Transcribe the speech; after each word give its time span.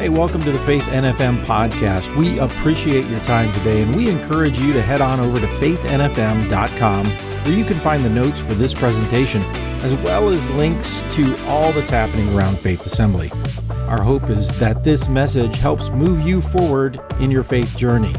Hey, 0.00 0.08
welcome 0.08 0.42
to 0.44 0.50
the 0.50 0.58
Faith 0.60 0.84
NFM 0.84 1.44
podcast. 1.44 2.16
We 2.16 2.38
appreciate 2.38 3.04
your 3.04 3.20
time 3.20 3.52
today 3.58 3.82
and 3.82 3.94
we 3.94 4.08
encourage 4.08 4.58
you 4.58 4.72
to 4.72 4.80
head 4.80 5.02
on 5.02 5.20
over 5.20 5.38
to 5.38 5.46
faithnfm.com 5.46 7.06
where 7.10 7.52
you 7.52 7.66
can 7.66 7.78
find 7.80 8.02
the 8.02 8.08
notes 8.08 8.40
for 8.40 8.54
this 8.54 8.72
presentation 8.72 9.42
as 9.82 9.94
well 9.96 10.30
as 10.30 10.48
links 10.52 11.02
to 11.10 11.36
all 11.44 11.70
that's 11.74 11.90
happening 11.90 12.34
around 12.34 12.58
Faith 12.58 12.86
Assembly. 12.86 13.30
Our 13.88 14.00
hope 14.00 14.30
is 14.30 14.58
that 14.58 14.84
this 14.84 15.10
message 15.10 15.56
helps 15.56 15.90
move 15.90 16.26
you 16.26 16.40
forward 16.40 16.98
in 17.20 17.30
your 17.30 17.42
faith 17.42 17.76
journey. 17.76 18.14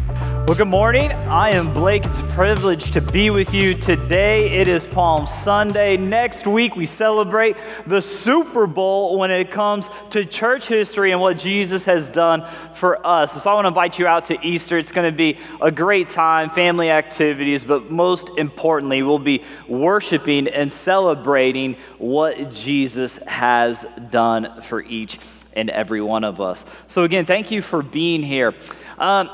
Well, 0.47 0.57
good 0.57 0.67
morning. 0.67 1.11
I 1.11 1.51
am 1.51 1.71
Blake. 1.71 2.03
It's 2.03 2.19
a 2.19 2.23
privilege 2.23 2.91
to 2.91 2.99
be 2.99 3.29
with 3.29 3.53
you 3.53 3.75
today. 3.75 4.59
It 4.59 4.67
is 4.67 4.85
Palm 4.87 5.27
Sunday. 5.27 5.95
Next 5.95 6.47
week, 6.47 6.75
we 6.75 6.87
celebrate 6.87 7.55
the 7.85 8.01
Super 8.01 8.65
Bowl 8.65 9.17
when 9.17 9.29
it 9.29 9.51
comes 9.51 9.87
to 10.09 10.25
church 10.25 10.67
history 10.67 11.11
and 11.11 11.21
what 11.21 11.37
Jesus 11.37 11.85
has 11.85 12.09
done 12.09 12.45
for 12.73 13.05
us. 13.05 13.41
So, 13.41 13.49
I 13.49 13.53
want 13.53 13.65
to 13.65 13.69
invite 13.69 13.99
you 13.99 14.07
out 14.07 14.25
to 14.25 14.45
Easter. 14.45 14.77
It's 14.77 14.91
going 14.91 15.09
to 15.09 15.15
be 15.15 15.37
a 15.61 15.71
great 15.71 16.09
time, 16.09 16.49
family 16.49 16.89
activities, 16.89 17.63
but 17.63 17.91
most 17.91 18.29
importantly, 18.37 19.03
we'll 19.03 19.19
be 19.19 19.43
worshiping 19.69 20.47
and 20.47 20.73
celebrating 20.73 21.77
what 21.97 22.51
Jesus 22.51 23.17
has 23.23 23.85
done 24.09 24.61
for 24.63 24.81
each 24.81 25.19
and 25.53 25.69
every 25.69 26.01
one 26.01 26.23
of 26.23 26.41
us. 26.41 26.65
So, 26.87 27.03
again, 27.03 27.25
thank 27.25 27.51
you 27.51 27.61
for 27.61 27.83
being 27.83 28.23
here. 28.23 28.55
Um, 28.97 29.29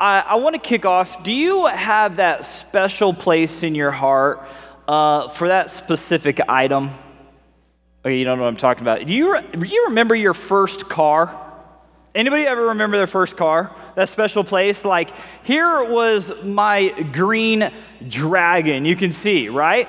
I, 0.00 0.20
I 0.20 0.34
want 0.36 0.54
to 0.54 0.58
kick 0.58 0.86
off. 0.86 1.22
Do 1.22 1.32
you 1.32 1.66
have 1.66 2.16
that 2.16 2.46
special 2.46 3.12
place 3.12 3.62
in 3.62 3.74
your 3.74 3.90
heart 3.90 4.42
uh, 4.88 5.28
for 5.28 5.48
that 5.48 5.70
specific 5.70 6.40
item? 6.48 6.90
Okay, 8.02 8.18
you 8.18 8.24
don't 8.24 8.38
know 8.38 8.44
what 8.44 8.48
I'm 8.48 8.56
talking 8.56 8.82
about. 8.82 9.06
Do 9.06 9.12
you, 9.12 9.38
do 9.42 9.66
you 9.66 9.84
remember 9.88 10.14
your 10.14 10.32
first 10.32 10.88
car? 10.88 11.38
Anybody 12.14 12.44
ever 12.46 12.68
remember 12.68 12.96
their 12.96 13.06
first 13.06 13.36
car? 13.36 13.76
That 13.94 14.08
special 14.08 14.42
place? 14.42 14.86
Like, 14.86 15.10
here 15.44 15.84
was 15.84 16.32
my 16.42 16.88
green 17.12 17.70
dragon. 18.08 18.86
You 18.86 18.96
can 18.96 19.12
see, 19.12 19.50
right? 19.50 19.86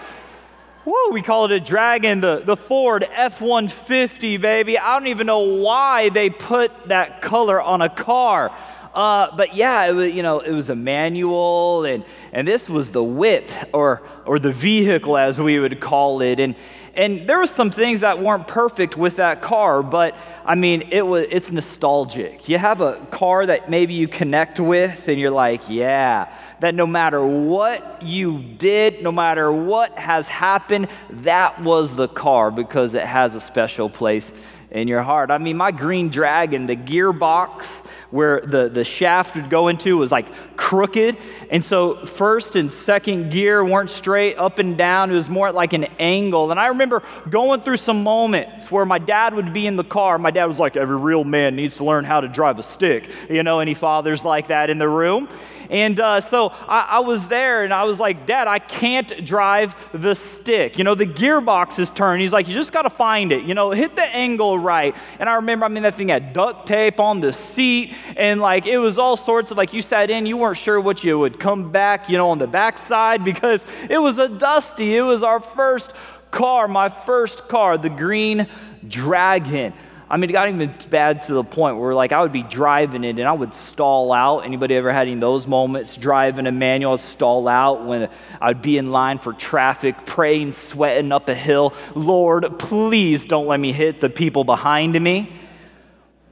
Woo, 0.83 1.11
we 1.11 1.21
call 1.21 1.45
it 1.45 1.51
a 1.51 1.59
dragon, 1.61 2.19
the, 2.19 2.41
the 2.45 2.57
Ford 2.57 3.07
F 3.11 3.39
150, 3.39 4.37
baby. 4.37 4.77
I 4.77 4.99
don't 4.99 5.07
even 5.07 5.25
know 5.25 5.39
why 5.39 6.09
they 6.09 6.29
put 6.29 6.89
that 6.89 7.21
color 7.21 7.61
on 7.61 7.81
a 7.81 7.89
car. 7.89 8.51
Uh, 8.93 9.33
but 9.35 9.55
yeah, 9.55 9.85
it 9.85 9.93
was, 9.93 10.13
you 10.13 10.21
know, 10.21 10.39
it 10.39 10.51
was 10.51 10.69
a 10.69 10.75
manual, 10.75 11.85
and, 11.85 12.03
and 12.33 12.47
this 12.47 12.67
was 12.67 12.91
the 12.91 13.03
whip 13.03 13.49
or, 13.73 14.01
or 14.25 14.37
the 14.37 14.51
vehicle, 14.51 15.17
as 15.17 15.39
we 15.39 15.59
would 15.59 15.79
call 15.79 16.21
it. 16.21 16.39
And, 16.39 16.55
and 16.93 17.27
there 17.27 17.37
were 17.37 17.47
some 17.47 17.71
things 17.71 18.01
that 18.01 18.19
weren't 18.19 18.49
perfect 18.49 18.97
with 18.97 19.15
that 19.15 19.41
car, 19.41 19.81
but 19.81 20.13
I 20.43 20.55
mean, 20.55 20.89
it 20.91 21.03
was, 21.03 21.25
it's 21.29 21.49
nostalgic. 21.49 22.49
You 22.49 22.57
have 22.57 22.81
a 22.81 22.97
car 23.11 23.45
that 23.45 23.69
maybe 23.69 23.93
you 23.93 24.09
connect 24.09 24.59
with, 24.59 25.07
and 25.07 25.17
you're 25.17 25.31
like, 25.31 25.69
yeah, 25.69 26.35
that 26.59 26.75
no 26.75 26.85
matter 26.85 27.25
what 27.25 28.01
you 28.01 28.43
did, 28.43 29.01
no 29.01 29.11
matter 29.13 29.53
what 29.53 29.97
has 29.97 30.27
happened, 30.27 30.89
that 31.09 31.61
was 31.61 31.95
the 31.95 32.09
car 32.09 32.51
because 32.51 32.93
it 32.93 33.05
has 33.05 33.35
a 33.35 33.39
special 33.39 33.89
place 33.89 34.33
in 34.69 34.89
your 34.89 35.01
heart. 35.01 35.31
I 35.31 35.37
mean, 35.37 35.55
my 35.55 35.71
green 35.71 36.09
dragon, 36.09 36.67
the 36.67 36.75
gearbox, 36.75 37.87
where 38.11 38.41
the, 38.41 38.69
the 38.69 38.83
shaft 38.83 39.35
would 39.35 39.49
go 39.49 39.69
into 39.69 39.97
was 39.97 40.11
like 40.11 40.27
crooked. 40.55 41.17
And 41.49 41.63
so 41.63 42.05
first 42.05 42.55
and 42.55 42.71
second 42.71 43.31
gear 43.31 43.63
weren't 43.65 43.89
straight 43.89 44.35
up 44.37 44.59
and 44.59 44.77
down. 44.77 45.11
It 45.11 45.15
was 45.15 45.29
more 45.29 45.51
like 45.51 45.73
an 45.73 45.85
angle. 45.97 46.51
And 46.51 46.59
I 46.59 46.67
remember 46.67 47.01
going 47.29 47.61
through 47.61 47.77
some 47.77 48.03
moments 48.03 48.69
where 48.69 48.85
my 48.85 48.99
dad 48.99 49.33
would 49.33 49.53
be 49.53 49.65
in 49.65 49.75
the 49.75 49.83
car. 49.83 50.17
My 50.17 50.31
dad 50.31 50.45
was 50.45 50.59
like, 50.59 50.75
every 50.75 50.97
real 50.97 51.23
man 51.23 51.55
needs 51.55 51.77
to 51.77 51.83
learn 51.83 52.05
how 52.05 52.21
to 52.21 52.27
drive 52.27 52.59
a 52.59 52.63
stick. 52.63 53.09
You 53.29 53.43
know, 53.43 53.59
any 53.59 53.73
fathers 53.73 54.23
like 54.23 54.47
that 54.47 54.69
in 54.69 54.77
the 54.77 54.87
room? 54.87 55.27
And 55.71 56.01
uh, 56.01 56.19
so 56.19 56.49
I, 56.49 56.81
I, 56.81 56.99
was 56.99 57.29
there 57.29 57.63
and 57.63 57.73
I 57.73 57.85
was 57.85 57.97
like, 57.97 58.25
Dad, 58.25 58.45
I 58.45 58.59
can't 58.59 59.25
drive 59.25 59.73
the 59.93 60.15
stick. 60.15 60.77
You 60.77 60.83
know, 60.83 60.95
the 60.95 61.05
gearbox 61.05 61.79
is 61.79 61.89
turned. 61.89 62.21
He's 62.21 62.33
like, 62.33 62.49
You 62.49 62.53
just 62.53 62.73
got 62.73 62.81
to 62.81 62.89
find 62.89 63.31
it. 63.31 63.45
You 63.45 63.53
know, 63.53 63.71
hit 63.71 63.95
the 63.95 64.03
angle 64.03 64.59
right. 64.59 64.93
And 65.17 65.29
I 65.29 65.35
remember, 65.35 65.65
I 65.65 65.69
mean, 65.69 65.83
that 65.83 65.95
thing 65.95 66.09
had 66.09 66.33
duct 66.33 66.67
tape 66.67 66.99
on 66.99 67.21
the 67.21 67.31
seat 67.31 67.93
and 68.17 68.41
like 68.41 68.67
it 68.67 68.79
was 68.79 68.99
all 68.99 69.15
sorts 69.15 69.49
of 69.51 69.57
like 69.57 69.71
you 69.71 69.81
sat 69.81 70.09
in, 70.09 70.25
you 70.25 70.35
weren't 70.35 70.57
sure 70.57 70.81
what 70.81 71.05
you 71.05 71.17
would 71.17 71.39
come 71.39 71.71
back, 71.71 72.09
you 72.09 72.17
know, 72.17 72.31
on 72.31 72.37
the 72.37 72.47
backside 72.47 73.23
because 73.31 73.65
it 73.89 73.97
was 73.97 74.19
a 74.19 74.27
dusty. 74.27 74.97
It 74.97 75.03
was 75.03 75.23
our 75.23 75.39
first 75.39 75.93
car, 76.31 76.67
my 76.67 76.89
first 76.89 77.47
car, 77.47 77.77
the 77.77 77.89
Green 77.89 78.47
Dragon. 78.85 79.73
I 80.11 80.17
mean, 80.17 80.29
it 80.29 80.33
got 80.33 80.49
even 80.49 80.75
bad 80.89 81.21
to 81.23 81.33
the 81.33 81.43
point 81.43 81.77
where, 81.77 81.95
like, 81.95 82.11
I 82.11 82.21
would 82.21 82.33
be 82.33 82.43
driving 82.43 83.05
it 83.05 83.17
and 83.17 83.21
I 83.21 83.31
would 83.31 83.55
stall 83.55 84.11
out. 84.11 84.39
Anybody 84.39 84.75
ever 84.75 84.91
had 84.91 85.03
any 85.03 85.13
of 85.13 85.21
those 85.21 85.47
moments? 85.47 85.95
Driving 85.95 86.47
a 86.47 86.51
manual, 86.51 86.95
I'd 86.95 86.99
stall 86.99 87.47
out 87.47 87.85
when 87.85 88.09
I'd 88.41 88.61
be 88.61 88.77
in 88.77 88.91
line 88.91 89.19
for 89.19 89.31
traffic, 89.31 90.05
praying, 90.05 90.51
sweating 90.51 91.13
up 91.13 91.29
a 91.29 91.33
hill. 91.33 91.73
Lord, 91.95 92.59
please 92.59 93.23
don't 93.23 93.47
let 93.47 93.57
me 93.57 93.71
hit 93.71 94.01
the 94.01 94.09
people 94.09 94.43
behind 94.43 95.01
me. 95.01 95.31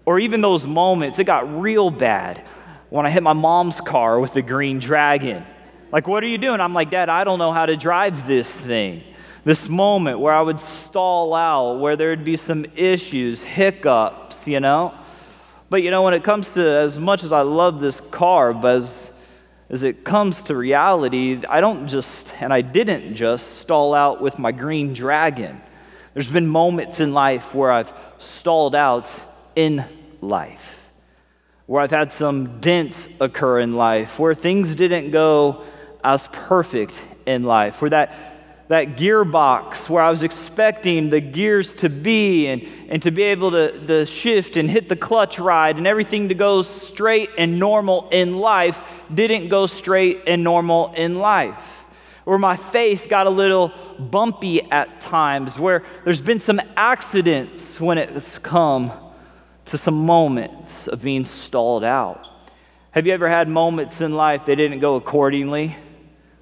Or 0.05 0.19
even 0.19 0.41
those 0.41 0.67
moments, 0.67 1.17
it 1.17 1.23
got 1.23 1.61
real 1.61 1.89
bad 1.89 2.45
when 2.89 3.05
I 3.05 3.09
hit 3.09 3.23
my 3.23 3.31
mom's 3.31 3.79
car 3.79 4.19
with 4.19 4.33
the 4.33 4.41
green 4.41 4.79
dragon. 4.79 5.45
Like, 5.89 6.05
what 6.05 6.21
are 6.21 6.27
you 6.27 6.37
doing? 6.37 6.59
I'm 6.59 6.73
like, 6.73 6.89
Dad, 6.89 7.07
I 7.07 7.23
don't 7.23 7.39
know 7.39 7.53
how 7.53 7.65
to 7.65 7.77
drive 7.77 8.27
this 8.27 8.49
thing 8.49 9.03
this 9.49 9.67
moment 9.67 10.19
where 10.19 10.31
I 10.31 10.43
would 10.43 10.61
stall 10.61 11.33
out, 11.33 11.79
where 11.79 11.95
there'd 11.95 12.23
be 12.23 12.37
some 12.37 12.67
issues, 12.75 13.41
hiccups, 13.41 14.45
you 14.45 14.59
know? 14.59 14.93
But 15.71 15.81
you 15.81 15.89
know, 15.89 16.03
when 16.03 16.13
it 16.13 16.23
comes 16.23 16.53
to 16.53 16.63
as 16.63 16.99
much 16.99 17.23
as 17.23 17.31
I 17.31 17.41
love 17.41 17.79
this 17.79 17.99
car, 17.99 18.53
but 18.53 18.75
as, 18.75 19.09
as 19.71 19.81
it 19.81 20.03
comes 20.03 20.43
to 20.43 20.55
reality, 20.55 21.41
I 21.49 21.61
don't 21.61 21.87
just, 21.87 22.27
and 22.39 22.53
I 22.53 22.61
didn't 22.61 23.15
just 23.15 23.57
stall 23.61 23.95
out 23.95 24.21
with 24.21 24.37
my 24.37 24.51
green 24.51 24.93
dragon. 24.93 25.59
There's 26.13 26.27
been 26.27 26.45
moments 26.45 26.99
in 26.99 27.15
life 27.15 27.55
where 27.55 27.71
I've 27.71 27.91
stalled 28.19 28.75
out 28.75 29.11
in 29.55 29.83
life, 30.21 30.77
where 31.65 31.81
I've 31.81 31.89
had 31.89 32.13
some 32.13 32.61
dents 32.61 33.07
occur 33.19 33.61
in 33.61 33.75
life, 33.75 34.19
where 34.19 34.35
things 34.35 34.75
didn't 34.75 35.09
go 35.09 35.63
as 36.03 36.27
perfect 36.27 37.01
in 37.25 37.45
life, 37.45 37.81
where 37.81 37.89
that 37.89 38.29
that 38.69 38.97
gearbox 38.97 39.89
where 39.89 40.03
I 40.03 40.11
was 40.11 40.21
expecting 40.21 41.09
the 41.09 41.19
gears 41.19 41.73
to 41.75 41.89
be 41.89 42.45
and, 42.47 42.61
and 42.87 43.01
to 43.01 43.09
be 43.09 43.23
able 43.23 43.49
to, 43.51 43.87
to 43.87 44.05
shift 44.05 44.57
and 44.57 44.69
hit 44.69 44.87
the 44.87 44.95
clutch 44.95 45.39
ride 45.39 45.77
and 45.77 45.87
everything 45.87 46.29
to 46.29 46.35
go 46.35 46.61
straight 46.61 47.31
and 47.35 47.57
normal 47.59 48.07
in 48.11 48.37
life 48.37 48.79
didn't 49.13 49.49
go 49.49 49.65
straight 49.65 50.21
and 50.27 50.43
normal 50.43 50.93
in 50.93 51.17
life. 51.17 51.83
Where 52.25 52.37
my 52.37 52.55
faith 52.55 53.07
got 53.09 53.25
a 53.25 53.31
little 53.31 53.73
bumpy 53.97 54.61
at 54.71 55.01
times, 55.01 55.57
where 55.57 55.83
there's 56.03 56.21
been 56.21 56.39
some 56.39 56.61
accidents 56.77 57.79
when 57.79 57.97
it's 57.97 58.37
come 58.37 58.91
to 59.65 59.79
some 59.79 60.05
moments 60.05 60.87
of 60.87 61.01
being 61.01 61.25
stalled 61.25 61.83
out. 61.83 62.29
Have 62.91 63.07
you 63.07 63.13
ever 63.13 63.29
had 63.29 63.47
moments 63.47 63.99
in 63.99 64.13
life 64.13 64.45
that 64.45 64.57
didn't 64.57 64.79
go 64.79 64.95
accordingly, 64.95 65.75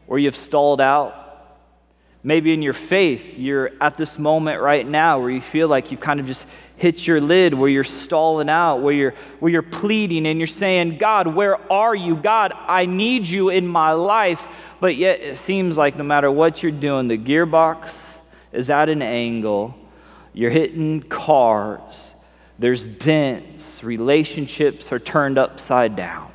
where 0.07 0.19
you've 0.19 0.35
stalled 0.35 0.81
out? 0.81 1.26
Maybe 2.27 2.51
in 2.51 2.61
your 2.61 2.73
faith, 2.73 3.39
you're 3.39 3.71
at 3.79 3.95
this 3.95 4.19
moment 4.19 4.59
right 4.59 4.85
now 4.85 5.17
where 5.17 5.29
you 5.29 5.39
feel 5.39 5.69
like 5.69 5.91
you've 5.91 6.01
kind 6.01 6.19
of 6.19 6.25
just 6.25 6.45
hit 6.75 7.07
your 7.07 7.21
lid, 7.21 7.53
where 7.53 7.69
you're 7.69 7.85
stalling 7.85 8.49
out, 8.49 8.79
where 8.79 8.93
you're, 8.93 9.13
where 9.39 9.49
you're 9.49 9.61
pleading 9.61 10.27
and 10.27 10.37
you're 10.37 10.45
saying, 10.45 10.97
God, 10.97 11.27
where 11.27 11.55
are 11.71 11.95
you? 11.95 12.17
God, 12.17 12.51
I 12.53 12.85
need 12.85 13.27
you 13.27 13.47
in 13.47 13.65
my 13.65 13.93
life. 13.93 14.45
But 14.81 14.97
yet 14.97 15.21
it 15.21 15.37
seems 15.37 15.77
like 15.77 15.95
no 15.95 16.03
matter 16.03 16.29
what 16.29 16.61
you're 16.61 16.73
doing, 16.73 17.07
the 17.07 17.17
gearbox 17.17 17.93
is 18.51 18.69
at 18.69 18.89
an 18.89 19.01
angle, 19.01 19.73
you're 20.33 20.51
hitting 20.51 21.03
cars, 21.03 22.09
there's 22.59 22.85
dents, 22.85 23.85
relationships 23.85 24.91
are 24.91 24.99
turned 24.99 25.37
upside 25.37 25.95
down. 25.95 26.29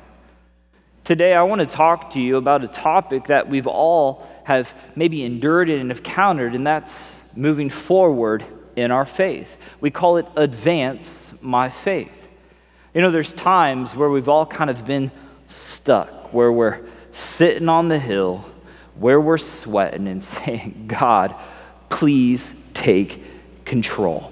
Today, 1.03 1.35
I 1.35 1.43
want 1.43 1.59
to 1.59 1.67
talk 1.67 2.09
to 2.13 2.19
you 2.19 2.37
about 2.37 2.63
a 2.63 2.67
topic 2.67 3.25
that 3.25 3.47
we've 3.47 3.67
all 3.67 4.27
have 4.43 4.71
maybe 4.95 5.23
endured 5.23 5.69
it 5.69 5.79
and 5.79 5.89
have 5.89 6.03
countered, 6.03 6.55
and 6.55 6.65
that's 6.65 6.93
moving 7.35 7.69
forward 7.69 8.43
in 8.75 8.91
our 8.91 9.05
faith. 9.05 9.57
We 9.79 9.91
call 9.91 10.17
it 10.17 10.25
advance 10.35 11.31
my 11.41 11.69
faith. 11.69 12.11
You 12.93 13.01
know, 13.01 13.11
there's 13.11 13.33
times 13.33 13.95
where 13.95 14.09
we've 14.09 14.29
all 14.29 14.45
kind 14.45 14.69
of 14.69 14.85
been 14.85 15.11
stuck, 15.47 16.33
where 16.33 16.51
we're 16.51 16.79
sitting 17.13 17.69
on 17.69 17.87
the 17.87 17.99
hill, 17.99 18.45
where 18.95 19.19
we're 19.19 19.37
sweating 19.37 20.07
and 20.07 20.23
saying, 20.23 20.85
God, 20.87 21.35
please 21.89 22.49
take 22.73 23.65
control. 23.65 24.31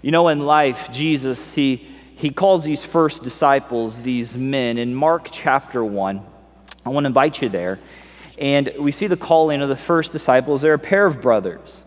You 0.00 0.10
know, 0.10 0.28
in 0.28 0.40
life, 0.40 0.90
Jesus, 0.92 1.52
he, 1.52 1.76
he 2.16 2.30
calls 2.30 2.64
these 2.64 2.82
first 2.82 3.22
disciples, 3.22 4.00
these 4.00 4.36
men, 4.36 4.78
in 4.78 4.94
Mark 4.94 5.28
chapter 5.30 5.84
1. 5.84 6.26
I 6.84 6.88
want 6.88 7.04
to 7.04 7.08
invite 7.08 7.40
you 7.40 7.48
there. 7.48 7.78
And 8.42 8.72
we 8.76 8.90
see 8.90 9.06
the 9.06 9.16
calling 9.16 9.62
of 9.62 9.68
the 9.68 9.76
first 9.76 10.10
disciples. 10.10 10.62
They're 10.62 10.74
a 10.74 10.78
pair 10.78 11.06
of 11.06 11.22
brothers. 11.22 11.80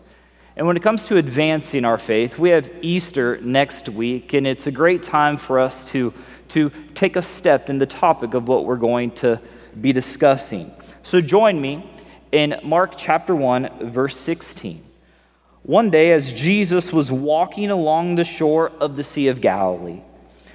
And 0.56 0.66
when 0.66 0.74
it 0.74 0.82
comes 0.82 1.02
to 1.04 1.18
advancing 1.18 1.84
our 1.84 1.98
faith, 1.98 2.38
we 2.38 2.48
have 2.48 2.72
Easter 2.80 3.38
next 3.42 3.90
week, 3.90 4.32
and 4.32 4.46
it's 4.46 4.66
a 4.66 4.70
great 4.70 5.02
time 5.02 5.36
for 5.36 5.60
us 5.60 5.84
to, 5.90 6.14
to 6.48 6.70
take 6.94 7.16
a 7.16 7.20
step 7.20 7.68
in 7.68 7.76
the 7.76 7.84
topic 7.84 8.32
of 8.32 8.48
what 8.48 8.64
we're 8.64 8.76
going 8.76 9.10
to 9.16 9.38
be 9.78 9.92
discussing. 9.92 10.70
So 11.02 11.20
join 11.20 11.60
me 11.60 11.86
in 12.32 12.58
Mark 12.64 12.94
chapter 12.96 13.36
1, 13.36 13.90
verse 13.92 14.16
16. 14.16 14.82
One 15.62 15.90
day, 15.90 16.12
as 16.12 16.32
Jesus 16.32 16.90
was 16.90 17.12
walking 17.12 17.70
along 17.70 18.14
the 18.14 18.24
shore 18.24 18.72
of 18.80 18.96
the 18.96 19.04
Sea 19.04 19.28
of 19.28 19.42
Galilee, 19.42 20.00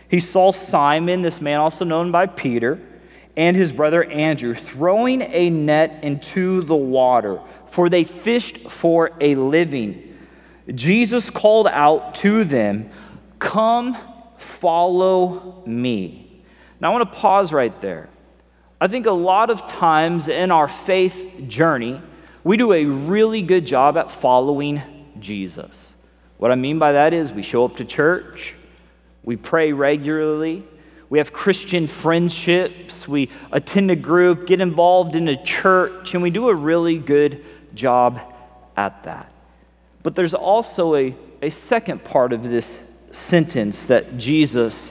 he 0.10 0.20
saw 0.20 0.52
Simon, 0.52 1.22
this 1.22 1.40
man 1.40 1.60
also 1.60 1.86
known 1.86 2.12
by 2.12 2.26
Peter, 2.26 2.80
and 3.36 3.56
his 3.56 3.72
brother 3.72 4.04
Andrew 4.04 4.54
throwing 4.54 5.22
a 5.22 5.50
net 5.50 6.00
into 6.04 6.62
the 6.64 6.76
water, 6.76 7.40
for 7.68 7.90
they 7.90 8.04
fished 8.04 8.70
for 8.70 9.12
a 9.22 9.36
living. 9.36 10.18
Jesus 10.74 11.30
called 11.30 11.68
out 11.68 12.16
to 12.16 12.44
them, 12.44 12.90
Come, 13.40 13.98
follow 14.38 15.64
me. 15.66 16.44
Now 16.80 16.90
I 16.90 16.98
want 16.98 17.12
to 17.12 17.18
pause 17.18 17.52
right 17.52 17.80
there. 17.82 18.10
I 18.80 18.88
think 18.88 19.06
a 19.06 19.12
lot 19.12 19.50
of 19.50 19.68
times 19.68 20.28
in 20.28 20.52
our 20.52 20.68
faith 20.68 21.48
journey, 21.48 22.02
we 22.44 22.58
do 22.58 22.74
a 22.74 22.86
really 22.86 23.42
good 23.44 23.66
job 23.66 23.98
at 23.98 24.10
following 24.10 24.82
Jesus. 25.20 25.90
What 26.38 26.52
I 26.52 26.56
mean 26.56 26.80
by 26.80 26.94
that 26.94 27.14
is 27.14 27.32
we 27.32 27.44
show 27.44 27.66
up 27.66 27.78
to 27.78 27.86
church, 27.86 28.56
we 29.24 29.36
pray 29.36 29.74
regularly, 29.74 30.64
we 31.12 31.18
have 31.18 31.34
Christian 31.34 31.88
friendships, 31.88 33.06
we 33.06 33.30
attend 33.52 33.92
a 33.92 33.98
group, 33.98 34.48
get 34.48 34.62
involved 34.62 35.18
in 35.18 35.28
a 35.28 35.44
church, 35.44 36.14
and 36.14 36.24
we 36.24 36.30
do 36.30 36.48
a 36.48 36.56
really 36.56 36.98
good 36.98 37.44
job 37.76 38.22
at 38.78 39.04
that. 39.04 39.30
But 40.04 40.16
there's 40.16 40.34
also 40.34 40.96
a, 40.96 41.14
a 41.42 41.50
second 41.50 42.06
part 42.06 42.32
of 42.32 42.44
this 42.44 43.10
sentence 43.12 43.84
that 43.84 44.18
Jesus 44.18 44.90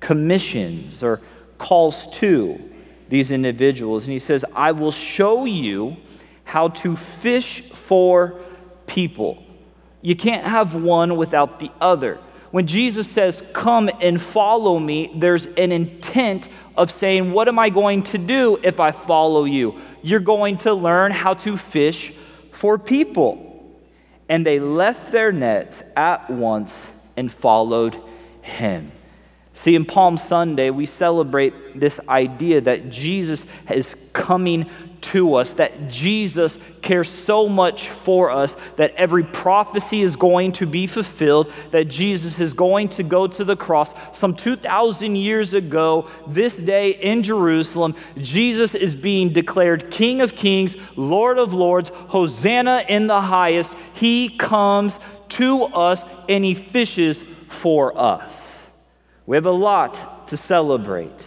commissions 0.00 1.02
or 1.02 1.20
calls 1.58 2.10
to 2.16 2.58
these 3.10 3.30
individuals. 3.30 4.04
And 4.04 4.14
he 4.14 4.18
says, 4.18 4.46
I 4.56 4.72
will 4.72 4.92
show 4.92 5.44
you 5.44 5.98
how 6.44 6.68
to 6.68 6.96
fish 6.96 7.70
for 7.72 8.40
people. 8.86 9.44
You 10.00 10.16
can't 10.16 10.46
have 10.46 10.74
one 10.74 11.18
without 11.18 11.60
the 11.60 11.70
other. 11.82 12.18
When 12.50 12.66
Jesus 12.66 13.08
says, 13.08 13.42
Come 13.52 13.90
and 14.00 14.20
follow 14.20 14.78
me, 14.78 15.12
there's 15.14 15.46
an 15.46 15.72
intent 15.72 16.48
of 16.76 16.90
saying, 16.90 17.32
What 17.32 17.48
am 17.48 17.58
I 17.58 17.70
going 17.70 18.02
to 18.04 18.18
do 18.18 18.58
if 18.62 18.80
I 18.80 18.92
follow 18.92 19.44
you? 19.44 19.80
You're 20.02 20.20
going 20.20 20.58
to 20.58 20.74
learn 20.74 21.12
how 21.12 21.34
to 21.34 21.56
fish 21.56 22.12
for 22.52 22.78
people. 22.78 23.46
And 24.28 24.46
they 24.46 24.60
left 24.60 25.12
their 25.12 25.32
nets 25.32 25.82
at 25.96 26.30
once 26.30 26.78
and 27.16 27.32
followed 27.32 28.00
him. 28.42 28.92
See, 29.52 29.74
in 29.74 29.84
Palm 29.84 30.16
Sunday, 30.16 30.70
we 30.70 30.86
celebrate 30.86 31.78
this 31.78 32.00
idea 32.08 32.60
that 32.62 32.88
Jesus 32.88 33.44
is 33.70 33.94
coming 34.12 34.70
to 35.00 35.34
us, 35.34 35.54
that 35.54 35.88
Jesus 35.88 36.58
cares 36.82 37.08
so 37.08 37.48
much 37.48 37.88
for 37.88 38.30
us, 38.30 38.54
that 38.76 38.94
every 38.94 39.24
prophecy 39.24 40.02
is 40.02 40.16
going 40.16 40.52
to 40.52 40.66
be 40.66 40.86
fulfilled, 40.86 41.52
that 41.70 41.88
Jesus 41.88 42.38
is 42.38 42.54
going 42.54 42.88
to 42.90 43.02
go 43.02 43.26
to 43.26 43.44
the 43.44 43.56
cross. 43.56 43.94
Some 44.12 44.34
2,000 44.34 45.16
years 45.16 45.54
ago, 45.54 46.08
this 46.26 46.56
day 46.56 46.90
in 46.90 47.22
Jerusalem, 47.22 47.94
Jesus 48.18 48.74
is 48.74 48.94
being 48.94 49.32
declared 49.32 49.90
King 49.90 50.20
of 50.20 50.36
Kings, 50.36 50.76
Lord 50.96 51.38
of 51.38 51.54
Lords, 51.54 51.90
Hosanna 51.90 52.84
in 52.88 53.06
the 53.06 53.20
highest. 53.20 53.72
He 53.94 54.28
comes 54.28 54.98
to 55.30 55.64
us 55.64 56.04
and 56.28 56.44
he 56.44 56.54
fishes 56.54 57.22
for 57.48 57.96
us. 57.98 58.49
We 59.30 59.36
have 59.36 59.46
a 59.46 59.52
lot 59.52 60.26
to 60.30 60.36
celebrate. 60.36 61.24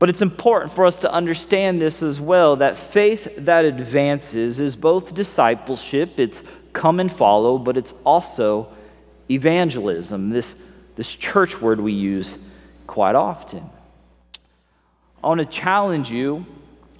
But 0.00 0.08
it's 0.08 0.22
important 0.22 0.72
for 0.72 0.86
us 0.86 0.96
to 1.02 1.12
understand 1.12 1.80
this 1.80 2.02
as 2.02 2.20
well 2.20 2.56
that 2.56 2.76
faith 2.76 3.28
that 3.38 3.64
advances 3.64 4.58
is 4.58 4.74
both 4.74 5.14
discipleship, 5.14 6.18
it's 6.18 6.42
come 6.72 6.98
and 6.98 7.12
follow, 7.12 7.58
but 7.58 7.76
it's 7.76 7.92
also 8.04 8.72
evangelism, 9.30 10.30
this, 10.30 10.52
this 10.96 11.06
church 11.06 11.60
word 11.60 11.78
we 11.78 11.92
use 11.92 12.34
quite 12.88 13.14
often. 13.14 13.70
I 15.22 15.28
want 15.28 15.42
to 15.42 15.46
challenge 15.46 16.10
you 16.10 16.44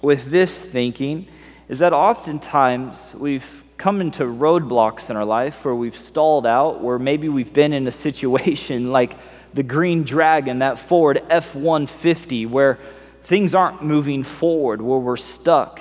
with 0.01 0.31
this 0.31 0.57
thinking 0.57 1.27
is 1.67 1.79
that 1.79 1.91
oftentimes 1.91 3.13
we've 3.13 3.65
come 3.75 3.99
into 3.99 4.23
roadblocks 4.23 5.09
in 5.09 5.17
our 5.17 5.25
life 5.25 5.65
where 5.65 5.75
we've 5.75 5.97
stalled 5.97 6.47
out, 6.47 6.81
where 6.81 6.97
maybe 6.97 7.27
we've 7.27 7.51
been 7.51 7.73
in 7.73 7.87
a 7.87 7.91
situation 7.91 8.91
like 8.93 9.17
the 9.55 9.63
Green 9.63 10.03
Dragon, 10.03 10.59
that 10.59 10.77
Ford 10.77 11.23
F 11.29 11.55
150, 11.55 12.45
where 12.45 12.77
things 13.23 13.55
aren't 13.55 13.81
moving 13.81 14.23
forward, 14.23 14.81
where 14.81 14.99
we're 14.99 15.17
stuck, 15.17 15.79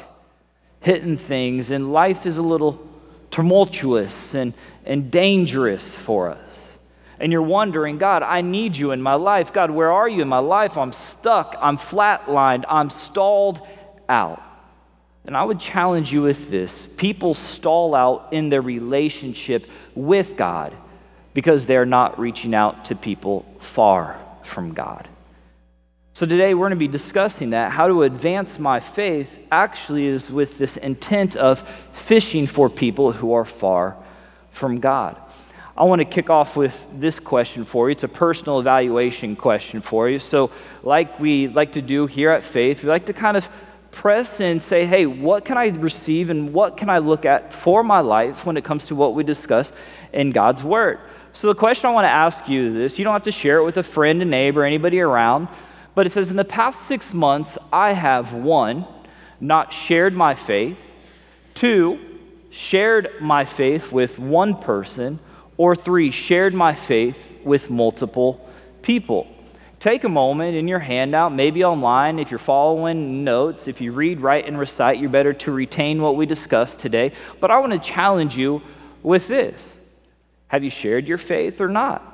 hitting 0.80 1.18
things, 1.18 1.70
and 1.70 1.92
life 1.92 2.24
is 2.24 2.38
a 2.38 2.42
little 2.42 2.88
tumultuous 3.32 4.32
and, 4.32 4.54
and 4.86 5.10
dangerous 5.10 5.82
for 5.82 6.30
us. 6.30 6.60
And 7.18 7.32
you're 7.32 7.42
wondering, 7.42 7.98
God, 7.98 8.22
I 8.22 8.42
need 8.42 8.76
you 8.76 8.92
in 8.92 9.02
my 9.02 9.14
life. 9.14 9.52
God, 9.52 9.70
where 9.70 9.92
are 9.92 10.08
you 10.08 10.22
in 10.22 10.28
my 10.28 10.38
life? 10.38 10.78
I'm 10.78 10.92
stuck. 10.92 11.56
I'm 11.60 11.76
flatlined. 11.76 12.64
I'm 12.68 12.90
stalled 12.90 13.60
out. 14.08 14.42
And 15.26 15.36
I 15.36 15.42
would 15.42 15.58
challenge 15.58 16.12
you 16.12 16.22
with 16.22 16.50
this 16.50 16.86
people 16.96 17.34
stall 17.34 17.94
out 17.94 18.28
in 18.32 18.50
their 18.50 18.62
relationship 18.62 19.66
with 19.94 20.36
God 20.36 20.76
because 21.34 21.66
they're 21.66 21.86
not 21.86 22.18
reaching 22.18 22.54
out 22.54 22.86
to 22.86 22.94
people 22.94 23.44
far 23.58 24.18
from 24.44 24.72
God. 24.72 25.08
So 26.14 26.24
today 26.26 26.54
we're 26.54 26.68
going 26.68 26.70
to 26.70 26.76
be 26.76 26.86
discussing 26.86 27.50
that. 27.50 27.72
How 27.72 27.88
to 27.88 28.04
advance 28.04 28.58
my 28.60 28.78
faith 28.78 29.36
actually 29.50 30.06
is 30.06 30.30
with 30.30 30.58
this 30.58 30.76
intent 30.76 31.34
of 31.34 31.68
fishing 31.92 32.46
for 32.46 32.70
people 32.70 33.10
who 33.10 33.32
are 33.32 33.44
far 33.44 33.96
from 34.52 34.78
God. 34.78 35.16
I 35.76 35.82
want 35.82 35.98
to 35.98 36.04
kick 36.04 36.30
off 36.30 36.56
with 36.56 36.86
this 36.92 37.18
question 37.18 37.64
for 37.64 37.88
you. 37.88 37.92
It's 37.92 38.04
a 38.04 38.08
personal 38.08 38.60
evaluation 38.60 39.34
question 39.34 39.80
for 39.80 40.08
you. 40.08 40.20
So, 40.20 40.52
like 40.84 41.18
we 41.18 41.48
like 41.48 41.72
to 41.72 41.82
do 41.82 42.06
here 42.06 42.30
at 42.30 42.44
Faith, 42.44 42.84
we 42.84 42.88
like 42.88 43.06
to 43.06 43.12
kind 43.12 43.36
of 43.36 43.48
press 43.90 44.40
and 44.40 44.62
say, 44.62 44.86
hey, 44.86 45.06
what 45.06 45.44
can 45.44 45.58
I 45.58 45.66
receive 45.66 46.30
and 46.30 46.52
what 46.52 46.76
can 46.76 46.88
I 46.88 46.98
look 46.98 47.24
at 47.24 47.52
for 47.52 47.82
my 47.82 48.00
life 48.00 48.46
when 48.46 48.56
it 48.56 48.62
comes 48.62 48.84
to 48.86 48.94
what 48.94 49.14
we 49.14 49.24
discuss 49.24 49.72
in 50.12 50.30
God's 50.30 50.62
Word? 50.62 51.00
So, 51.36 51.48
the 51.48 51.54
question 51.56 51.86
I 51.86 51.92
want 51.92 52.04
to 52.04 52.10
ask 52.10 52.48
you 52.48 52.68
is 52.68 52.74
this 52.74 52.98
you 52.98 53.04
don't 53.04 53.12
have 53.12 53.24
to 53.24 53.32
share 53.32 53.58
it 53.58 53.64
with 53.64 53.76
a 53.76 53.82
friend, 53.82 54.22
a 54.22 54.24
neighbor, 54.24 54.64
anybody 54.64 55.00
around, 55.00 55.48
but 55.96 56.06
it 56.06 56.12
says, 56.12 56.30
In 56.30 56.36
the 56.36 56.44
past 56.44 56.82
six 56.82 57.12
months, 57.12 57.58
I 57.72 57.92
have 57.92 58.32
one, 58.32 58.86
not 59.40 59.72
shared 59.72 60.14
my 60.14 60.36
faith, 60.36 60.78
two, 61.54 61.98
shared 62.50 63.10
my 63.20 63.44
faith 63.44 63.90
with 63.90 64.20
one 64.20 64.56
person, 64.60 65.18
or 65.56 65.74
three, 65.74 66.12
shared 66.12 66.54
my 66.54 66.72
faith 66.72 67.18
with 67.42 67.68
multiple 67.68 68.48
people. 68.82 69.26
Take 69.80 70.04
a 70.04 70.08
moment 70.08 70.56
in 70.56 70.68
your 70.68 70.78
handout, 70.78 71.32
maybe 71.34 71.64
online, 71.64 72.20
if 72.20 72.30
you're 72.30 72.38
following 72.38 73.24
notes, 73.24 73.66
if 73.66 73.80
you 73.80 73.90
read, 73.90 74.20
write, 74.20 74.46
and 74.46 74.56
recite, 74.56 74.98
you're 74.98 75.10
better 75.10 75.32
to 75.32 75.50
retain 75.50 76.00
what 76.00 76.14
we 76.14 76.26
discussed 76.26 76.78
today. 76.78 77.10
But 77.40 77.50
I 77.50 77.58
want 77.58 77.72
to 77.72 77.80
challenge 77.80 78.36
you 78.36 78.62
with 79.02 79.26
this 79.26 79.74
have 80.48 80.62
you 80.62 80.70
shared 80.70 81.06
your 81.06 81.18
faith 81.18 81.60
or 81.60 81.68
not? 81.68 82.10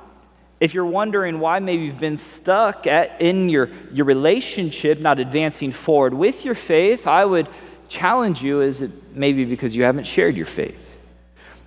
If 0.59 0.73
you're 0.73 0.85
wondering 0.85 1.39
why 1.39 1.59
maybe 1.59 1.85
you've 1.85 1.99
been 1.99 2.19
stuck 2.19 2.85
at, 2.85 3.19
in 3.19 3.49
your, 3.49 3.69
your 3.91 4.05
relationship, 4.05 4.99
not 4.99 5.19
advancing 5.19 5.71
forward 5.71 6.13
with 6.13 6.45
your 6.45 6.55
faith, 6.55 7.07
I 7.07 7.25
would 7.25 7.47
challenge 7.89 8.41
you 8.41 8.61
is 8.61 8.81
it 8.81 8.91
maybe 9.13 9.43
because 9.43 9.75
you 9.75 9.83
haven't 9.83 10.05
shared 10.05 10.35
your 10.35 10.45
faith? 10.45 10.87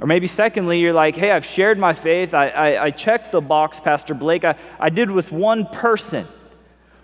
Or 0.00 0.06
maybe, 0.06 0.26
secondly, 0.26 0.80
you're 0.80 0.92
like, 0.92 1.16
hey, 1.16 1.30
I've 1.30 1.44
shared 1.44 1.78
my 1.78 1.94
faith. 1.94 2.34
I, 2.34 2.48
I, 2.48 2.84
I 2.84 2.90
checked 2.90 3.32
the 3.32 3.40
box, 3.40 3.78
Pastor 3.78 4.14
Blake. 4.14 4.44
I, 4.44 4.56
I 4.78 4.90
did 4.90 5.10
with 5.10 5.32
one 5.32 5.66
person. 5.66 6.26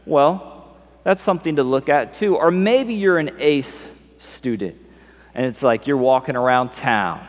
Well, 0.06 0.76
that's 1.04 1.22
something 1.22 1.56
to 1.56 1.62
look 1.62 1.88
at 1.88 2.14
too. 2.14 2.36
Or 2.36 2.50
maybe 2.50 2.94
you're 2.94 3.18
an 3.18 3.36
ACE 3.38 3.80
student 4.18 4.76
and 5.34 5.46
it's 5.46 5.62
like 5.62 5.86
you're 5.86 5.96
walking 5.96 6.36
around 6.36 6.72
town 6.72 7.26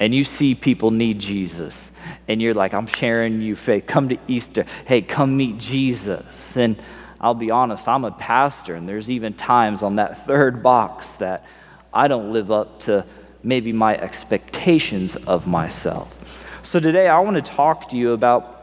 and 0.00 0.14
you 0.14 0.24
see 0.24 0.54
people 0.54 0.90
need 0.90 1.18
Jesus, 1.18 1.90
and 2.26 2.40
you're 2.40 2.54
like, 2.54 2.72
I'm 2.72 2.86
sharing 2.86 3.42
you 3.42 3.54
faith. 3.54 3.86
Come 3.86 4.08
to 4.08 4.18
Easter. 4.26 4.64
Hey, 4.86 5.02
come 5.02 5.36
meet 5.36 5.58
Jesus. 5.58 6.56
And 6.56 6.80
I'll 7.20 7.34
be 7.34 7.50
honest, 7.50 7.86
I'm 7.86 8.06
a 8.06 8.10
pastor, 8.10 8.74
and 8.74 8.88
there's 8.88 9.10
even 9.10 9.34
times 9.34 9.82
on 9.82 9.96
that 9.96 10.26
third 10.26 10.62
box 10.62 11.12
that 11.16 11.44
I 11.92 12.08
don't 12.08 12.32
live 12.32 12.50
up 12.50 12.80
to 12.80 13.04
maybe 13.42 13.72
my 13.72 13.94
expectations 13.96 15.16
of 15.16 15.46
myself. 15.46 16.16
So 16.62 16.80
today 16.80 17.08
I 17.08 17.18
want 17.20 17.36
to 17.36 17.42
talk 17.42 17.90
to 17.90 17.96
you 17.96 18.12
about 18.12 18.56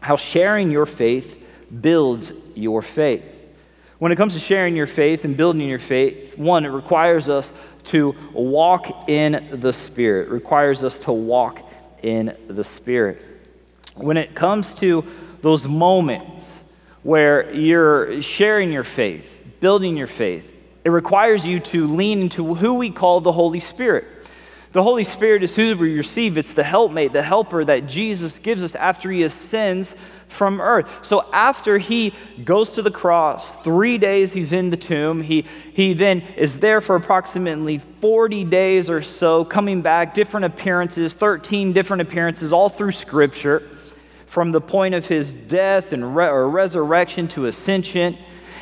how 0.00 0.16
sharing 0.16 0.70
your 0.70 0.86
faith 0.86 1.42
builds 1.80 2.30
your 2.54 2.80
faith. 2.80 3.24
When 3.98 4.12
it 4.12 4.16
comes 4.16 4.34
to 4.34 4.40
sharing 4.40 4.76
your 4.76 4.86
faith 4.86 5.24
and 5.24 5.36
building 5.36 5.66
your 5.66 5.78
faith, 5.78 6.36
one, 6.36 6.66
it 6.66 6.68
requires 6.68 7.30
us 7.30 7.50
to 7.84 8.14
walk 8.32 9.08
in 9.08 9.60
the 9.60 9.72
Spirit, 9.72 10.28
requires 10.28 10.84
us 10.84 10.98
to 11.00 11.12
walk 11.12 11.60
in 12.02 12.36
the 12.46 12.64
Spirit. 12.64 13.22
When 13.94 14.18
it 14.18 14.34
comes 14.34 14.74
to 14.74 15.04
those 15.40 15.66
moments 15.66 16.58
where 17.04 17.50
you're 17.54 18.20
sharing 18.20 18.70
your 18.70 18.84
faith, 18.84 19.32
building 19.60 19.96
your 19.96 20.06
faith, 20.06 20.52
it 20.84 20.90
requires 20.90 21.46
you 21.46 21.58
to 21.60 21.86
lean 21.86 22.20
into 22.20 22.54
who 22.54 22.74
we 22.74 22.90
call 22.90 23.22
the 23.22 23.32
Holy 23.32 23.60
Spirit. 23.60 24.04
The 24.72 24.82
Holy 24.82 25.04
Spirit 25.04 25.42
is 25.42 25.54
who 25.54 25.74
we 25.74 25.96
receive. 25.96 26.36
It's 26.36 26.52
the 26.52 26.62
helpmate, 26.62 27.14
the 27.14 27.22
helper 27.22 27.64
that 27.64 27.86
Jesus 27.86 28.38
gives 28.38 28.62
us 28.62 28.74
after 28.74 29.10
he 29.10 29.22
ascends 29.22 29.94
from 30.28 30.60
earth. 30.60 30.90
So 31.02 31.24
after 31.32 31.78
he 31.78 32.12
goes 32.44 32.70
to 32.70 32.82
the 32.82 32.90
cross, 32.90 33.54
three 33.62 33.98
days 33.98 34.32
he's 34.32 34.52
in 34.52 34.70
the 34.70 34.76
tomb. 34.76 35.22
He, 35.22 35.46
he 35.72 35.94
then 35.94 36.20
is 36.36 36.60
there 36.60 36.80
for 36.80 36.96
approximately 36.96 37.78
40 37.78 38.44
days 38.44 38.90
or 38.90 39.02
so, 39.02 39.44
coming 39.44 39.82
back, 39.82 40.14
different 40.14 40.46
appearances, 40.46 41.12
13 41.12 41.72
different 41.72 42.02
appearances, 42.02 42.52
all 42.52 42.68
through 42.68 42.92
Scripture, 42.92 43.68
from 44.26 44.52
the 44.52 44.60
point 44.60 44.94
of 44.94 45.06
his 45.06 45.32
death 45.32 45.92
and 45.92 46.14
re- 46.14 46.28
or 46.28 46.48
resurrection 46.48 47.28
to 47.28 47.46
ascension. 47.46 48.16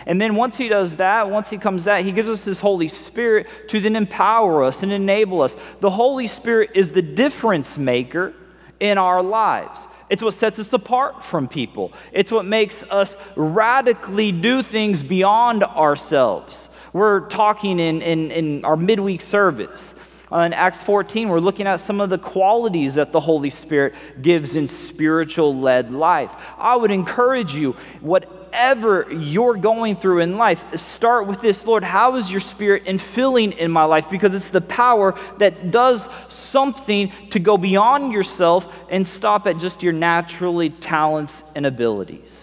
And 0.06 0.20
then 0.20 0.36
once 0.36 0.56
he 0.56 0.68
does 0.68 0.96
that, 0.96 1.30
once 1.30 1.48
he 1.48 1.56
comes 1.56 1.84
that, 1.84 2.04
he 2.04 2.12
gives 2.12 2.28
us 2.28 2.44
his 2.44 2.58
Holy 2.58 2.88
Spirit 2.88 3.46
to 3.68 3.80
then 3.80 3.96
empower 3.96 4.62
us 4.62 4.82
and 4.82 4.92
enable 4.92 5.40
us. 5.40 5.56
The 5.80 5.90
Holy 5.90 6.26
Spirit 6.26 6.70
is 6.74 6.90
the 6.90 7.02
difference 7.02 7.78
maker 7.78 8.34
in 8.78 8.98
our 8.98 9.22
lives. 9.22 9.86
It's 10.10 10.22
what 10.22 10.34
sets 10.34 10.58
us 10.58 10.72
apart 10.72 11.24
from 11.24 11.48
people. 11.48 11.92
It's 12.12 12.30
what 12.30 12.44
makes 12.44 12.82
us 12.84 13.16
radically 13.36 14.32
do 14.32 14.62
things 14.62 15.02
beyond 15.02 15.64
ourselves. 15.64 16.68
We're 16.92 17.26
talking 17.28 17.80
in, 17.80 18.02
in, 18.02 18.30
in 18.30 18.64
our 18.64 18.76
midweek 18.76 19.22
service. 19.22 19.94
Uh, 20.30 20.38
in 20.38 20.52
Acts 20.52 20.82
14, 20.82 21.28
we're 21.28 21.38
looking 21.38 21.66
at 21.66 21.80
some 21.80 22.00
of 22.00 22.10
the 22.10 22.18
qualities 22.18 22.94
that 22.94 23.12
the 23.12 23.20
Holy 23.20 23.50
Spirit 23.50 23.94
gives 24.20 24.56
in 24.56 24.68
spiritual 24.68 25.54
led 25.54 25.92
life. 25.92 26.32
I 26.58 26.76
would 26.76 26.90
encourage 26.90 27.54
you, 27.54 27.72
what 28.00 28.43
whatever 28.54 29.12
you're 29.12 29.56
going 29.56 29.96
through 29.96 30.20
in 30.20 30.38
life, 30.38 30.64
start 30.76 31.26
with 31.26 31.40
this 31.40 31.66
Lord, 31.66 31.82
how 31.82 32.14
is 32.14 32.30
your 32.30 32.40
spirit 32.40 32.84
infilling 32.84 33.56
in 33.56 33.68
my 33.68 33.82
life? 33.82 34.08
Because 34.08 34.32
it's 34.32 34.48
the 34.48 34.60
power 34.60 35.18
that 35.38 35.72
does 35.72 36.08
something 36.28 37.10
to 37.30 37.40
go 37.40 37.58
beyond 37.58 38.12
yourself 38.12 38.72
and 38.88 39.08
stop 39.08 39.48
at 39.48 39.58
just 39.58 39.82
your 39.82 39.92
naturally 39.92 40.70
talents 40.70 41.34
and 41.56 41.66
abilities. 41.66 42.38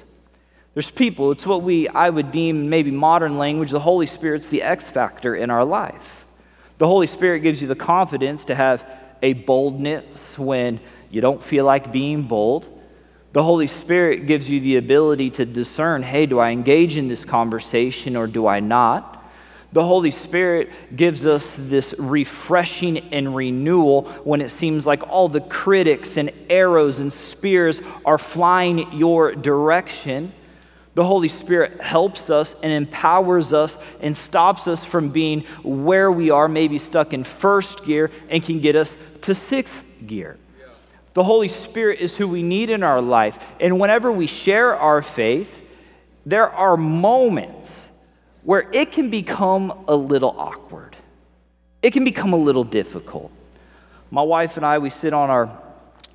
There's 0.74 0.92
people, 0.92 1.32
it's 1.32 1.46
what 1.46 1.64
we, 1.64 1.88
I 1.88 2.10
would 2.10 2.34
deem 2.34 2.70
maybe 2.70 2.92
modern 2.92 3.38
language, 3.38 3.72
the 3.72 3.80
Holy 3.80 4.06
Spirit's 4.06 4.48
the 4.48 4.64
X 4.64 4.90
factor 4.90 5.34
in 5.34 5.50
our 5.50 5.64
life. 5.64 6.26
The 6.78 6.88
Holy 6.88 7.08
Spirit 7.08 7.40
gives 7.40 7.62
you 7.62 7.70
the 7.70 7.76
confidence 7.76 8.44
to 8.46 8.56
have 8.56 8.84
a 9.22 9.32
boldness 9.32 10.38
when 10.38 10.82
you 11.10 11.22
don't 11.22 11.42
feel 11.42 11.64
like 11.64 11.94
being 11.94 12.24
bold. 12.24 12.81
The 13.34 13.44
Holy 13.44 13.68
Spirit 13.68 14.28
gives 14.28 14.50
you 14.50 14.60
the 14.60 14.76
ability 14.76 15.30
to 15.32 15.46
discern 15.46 16.04
hey, 16.04 16.26
do 16.26 16.40
I 16.40 16.50
engage 16.52 16.98
in 16.98 17.08
this 17.08 17.24
conversation 17.24 18.16
or 18.16 18.28
do 18.28 18.46
I 18.46 18.60
not? 18.60 19.20
The 19.74 19.86
Holy 19.86 20.12
Spirit 20.12 20.70
gives 20.98 21.26
us 21.26 21.56
this 21.58 21.96
refreshing 21.98 22.98
and 23.14 23.34
renewal 23.34 24.04
when 24.26 24.42
it 24.42 24.50
seems 24.50 24.86
like 24.86 25.08
all 25.08 25.30
the 25.30 25.40
critics 25.40 26.18
and 26.18 26.30
arrows 26.50 27.00
and 27.00 27.12
spears 27.12 27.80
are 28.04 28.18
flying 28.18 28.92
your 28.92 29.34
direction. 29.34 30.34
The 30.94 31.06
Holy 31.06 31.30
Spirit 31.30 31.80
helps 31.80 32.30
us 32.30 32.54
and 32.62 32.74
empowers 32.74 33.54
us 33.54 33.78
and 34.02 34.16
stops 34.16 34.68
us 34.68 34.84
from 34.84 35.08
being 35.08 35.46
where 35.64 36.12
we 36.12 36.32
are, 36.32 36.50
maybe 36.50 36.78
stuck 36.78 37.14
in 37.14 37.24
first 37.24 37.86
gear, 37.86 38.12
and 38.28 38.44
can 38.44 38.60
get 38.60 38.76
us 38.76 38.98
to 39.22 39.34
sixth 39.34 39.86
gear. 40.06 40.38
The 41.14 41.24
Holy 41.24 41.48
Spirit 41.48 42.00
is 42.00 42.16
who 42.16 42.28
we 42.28 42.42
need 42.42 42.70
in 42.70 42.84
our 42.84 43.02
life. 43.02 43.38
And 43.60 43.80
whenever 43.80 44.12
we 44.12 44.28
share 44.28 44.76
our 44.76 45.02
faith, 45.02 45.62
there 46.26 46.50
are 46.50 46.78
moments 46.78 47.84
where 48.44 48.70
it 48.72 48.92
can 48.92 49.10
become 49.10 49.86
a 49.88 49.96
little 49.96 50.36
awkward. 50.38 50.96
It 51.82 51.92
can 51.92 52.04
become 52.04 52.34
a 52.34 52.38
little 52.38 52.64
difficult. 52.64 53.32
My 54.10 54.22
wife 54.22 54.58
and 54.58 54.66
I, 54.66 54.78
we 54.78 54.90
sit 54.90 55.14
on 55.14 55.30
our 55.30 55.50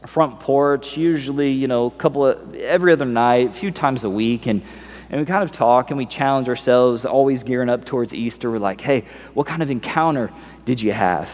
front 0.06 0.40
porch, 0.40 0.96
usually, 0.96 1.50
you 1.50 1.66
know, 1.66 1.86
a 1.86 1.90
couple 1.90 2.26
of 2.26 2.54
every 2.56 2.92
other 2.92 3.04
night, 3.04 3.50
a 3.50 3.52
few 3.52 3.70
times 3.70 4.04
a 4.04 4.10
week, 4.10 4.46
and 4.46 4.62
and 5.08 5.20
we 5.20 5.26
kind 5.26 5.44
of 5.44 5.52
talk 5.52 5.90
and 5.90 5.98
we 5.98 6.06
challenge 6.06 6.48
ourselves, 6.48 7.04
always 7.04 7.44
gearing 7.44 7.70
up 7.70 7.84
towards 7.84 8.12
Easter. 8.12 8.50
We're 8.50 8.58
like, 8.58 8.80
hey, 8.80 9.04
what 9.34 9.46
kind 9.46 9.62
of 9.62 9.70
encounter 9.70 10.32
did 10.64 10.80
you 10.80 10.92
have? 10.92 11.30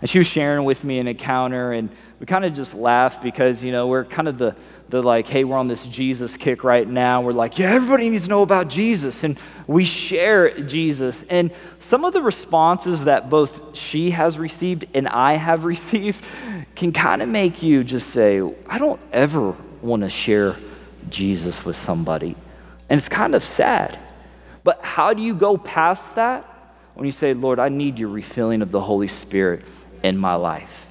And 0.00 0.08
she 0.08 0.18
was 0.18 0.28
sharing 0.28 0.64
with 0.64 0.84
me 0.84 0.98
an 1.00 1.08
encounter, 1.08 1.72
and 1.72 1.90
we 2.20 2.26
kind 2.26 2.44
of 2.44 2.52
just 2.52 2.74
laughed 2.74 3.22
because, 3.22 3.62
you 3.64 3.72
know, 3.72 3.88
we're 3.88 4.04
kind 4.04 4.28
of 4.28 4.38
the, 4.38 4.54
the 4.88 5.02
like, 5.02 5.26
hey, 5.26 5.44
we're 5.44 5.56
on 5.56 5.68
this 5.68 5.84
Jesus 5.86 6.36
kick 6.36 6.64
right 6.64 6.86
now. 6.86 7.20
We're 7.20 7.32
like, 7.32 7.58
yeah, 7.58 7.70
everybody 7.70 8.08
needs 8.08 8.24
to 8.24 8.30
know 8.30 8.42
about 8.42 8.68
Jesus. 8.68 9.22
And 9.24 9.38
we 9.66 9.84
share 9.84 10.60
Jesus. 10.60 11.24
And 11.24 11.50
some 11.80 12.04
of 12.04 12.12
the 12.12 12.22
responses 12.22 13.04
that 13.04 13.28
both 13.28 13.76
she 13.76 14.10
has 14.10 14.38
received 14.38 14.86
and 14.94 15.08
I 15.08 15.34
have 15.34 15.64
received 15.66 16.24
can 16.74 16.92
kind 16.92 17.22
of 17.22 17.28
make 17.28 17.62
you 17.62 17.84
just 17.84 18.10
say, 18.10 18.40
I 18.68 18.78
don't 18.78 19.00
ever 19.12 19.54
want 19.82 20.02
to 20.02 20.10
share 20.10 20.56
Jesus 21.08 21.64
with 21.64 21.76
somebody. 21.76 22.36
And 22.88 22.98
it's 22.98 23.08
kind 23.08 23.34
of 23.34 23.44
sad. 23.44 23.98
But 24.64 24.82
how 24.82 25.14
do 25.14 25.22
you 25.22 25.34
go 25.34 25.56
past 25.56 26.14
that 26.16 26.44
when 26.94 27.06
you 27.06 27.12
say, 27.12 27.32
Lord, 27.32 27.58
I 27.58 27.68
need 27.68 27.98
your 27.98 28.08
refilling 28.08 28.62
of 28.62 28.70
the 28.70 28.80
Holy 28.80 29.08
Spirit? 29.08 29.64
In 30.02 30.16
my 30.16 30.34
life. 30.34 30.88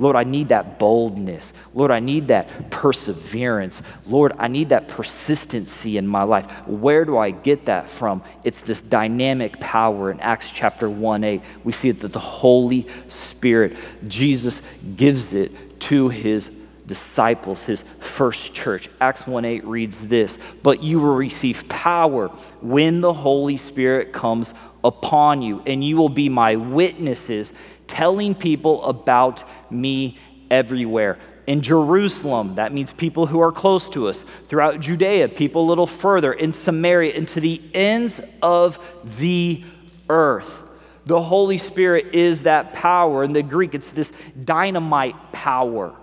Lord, 0.00 0.14
I 0.14 0.22
need 0.22 0.50
that 0.50 0.78
boldness. 0.78 1.52
Lord, 1.74 1.90
I 1.90 1.98
need 1.98 2.28
that 2.28 2.70
perseverance. 2.70 3.82
Lord, 4.06 4.32
I 4.38 4.46
need 4.46 4.68
that 4.68 4.86
persistency 4.86 5.98
in 5.98 6.06
my 6.06 6.22
life. 6.22 6.46
Where 6.68 7.04
do 7.04 7.18
I 7.18 7.32
get 7.32 7.66
that 7.66 7.90
from? 7.90 8.22
It's 8.44 8.60
this 8.60 8.80
dynamic 8.80 9.58
power 9.58 10.12
in 10.12 10.20
Acts 10.20 10.46
chapter 10.54 10.88
1 10.88 11.24
8. 11.24 11.42
We 11.64 11.72
see 11.72 11.90
that 11.90 12.12
the 12.12 12.18
Holy 12.20 12.86
Spirit, 13.08 13.76
Jesus 14.06 14.62
gives 14.96 15.32
it 15.32 15.50
to 15.80 16.08
his 16.08 16.48
disciples, 16.86 17.64
his 17.64 17.82
first 17.82 18.54
church. 18.54 18.88
Acts 19.00 19.26
1 19.26 19.44
8 19.44 19.64
reads 19.64 20.06
this 20.06 20.38
But 20.62 20.80
you 20.80 21.00
will 21.00 21.16
receive 21.16 21.68
power 21.68 22.28
when 22.60 23.00
the 23.00 23.12
Holy 23.12 23.56
Spirit 23.56 24.12
comes 24.12 24.54
upon 24.84 25.42
you, 25.42 25.60
and 25.66 25.82
you 25.82 25.96
will 25.96 26.08
be 26.08 26.28
my 26.28 26.54
witnesses 26.54 27.52
telling 27.88 28.34
people 28.34 28.84
about 28.84 29.42
me 29.70 30.18
everywhere. 30.50 31.18
In 31.46 31.62
Jerusalem, 31.62 32.56
that 32.56 32.72
means 32.72 32.92
people 32.92 33.26
who 33.26 33.40
are 33.40 33.50
close 33.50 33.88
to 33.90 34.08
us. 34.08 34.22
Throughout 34.48 34.80
Judea, 34.80 35.28
people 35.30 35.62
a 35.62 35.68
little 35.68 35.86
further. 35.86 36.32
In 36.32 36.52
Samaria, 36.52 37.14
and 37.16 37.26
to 37.28 37.40
the 37.40 37.60
ends 37.72 38.20
of 38.42 38.78
the 39.18 39.64
earth. 40.10 40.62
The 41.06 41.22
Holy 41.22 41.56
Spirit 41.56 42.14
is 42.14 42.42
that 42.42 42.74
power. 42.74 43.24
In 43.24 43.32
the 43.32 43.42
Greek, 43.42 43.74
it's 43.74 43.90
this 43.90 44.12
dynamite 44.44 45.32
power. 45.32 45.94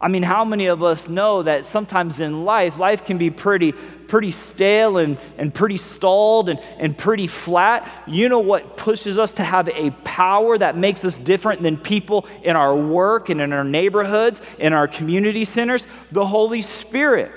I 0.00 0.08
mean, 0.08 0.24
how 0.24 0.44
many 0.44 0.66
of 0.66 0.82
us 0.82 1.08
know 1.08 1.44
that 1.44 1.64
sometimes 1.64 2.20
in 2.20 2.44
life, 2.44 2.76
life 2.76 3.04
can 3.04 3.18
be 3.18 3.30
pretty, 3.30 3.72
pretty 4.08 4.30
stale 4.30 4.98
and, 4.98 5.18
and 5.38 5.52
pretty 5.52 5.76
stalled 5.76 6.48
and, 6.48 6.60
and 6.78 6.96
pretty 6.96 7.26
flat? 7.26 8.04
You 8.06 8.28
know 8.28 8.40
what 8.40 8.76
pushes 8.76 9.18
us 9.18 9.32
to 9.32 9.44
have 9.44 9.68
a 9.68 9.90
power 10.04 10.56
that 10.58 10.76
makes 10.76 11.04
us 11.04 11.16
different 11.16 11.62
than 11.62 11.76
people 11.76 12.26
in 12.42 12.56
our 12.56 12.76
work 12.76 13.28
and 13.28 13.40
in 13.40 13.52
our 13.52 13.64
neighborhoods, 13.64 14.40
in 14.58 14.72
our 14.72 14.88
community 14.88 15.44
centers? 15.44 15.86
The 16.12 16.26
Holy 16.26 16.62
Spirit. 16.62 17.32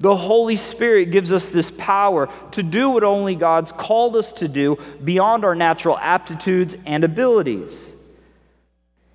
The 0.00 0.16
Holy 0.16 0.56
Spirit 0.56 1.12
gives 1.12 1.32
us 1.32 1.48
this 1.48 1.70
power 1.70 2.28
to 2.52 2.62
do 2.62 2.90
what 2.90 3.04
only 3.04 3.36
God's 3.36 3.72
called 3.72 4.16
us 4.16 4.32
to 4.32 4.48
do 4.48 4.78
beyond 5.02 5.44
our 5.44 5.54
natural 5.54 5.96
aptitudes 5.98 6.76
and 6.84 7.04
abilities. 7.04 7.93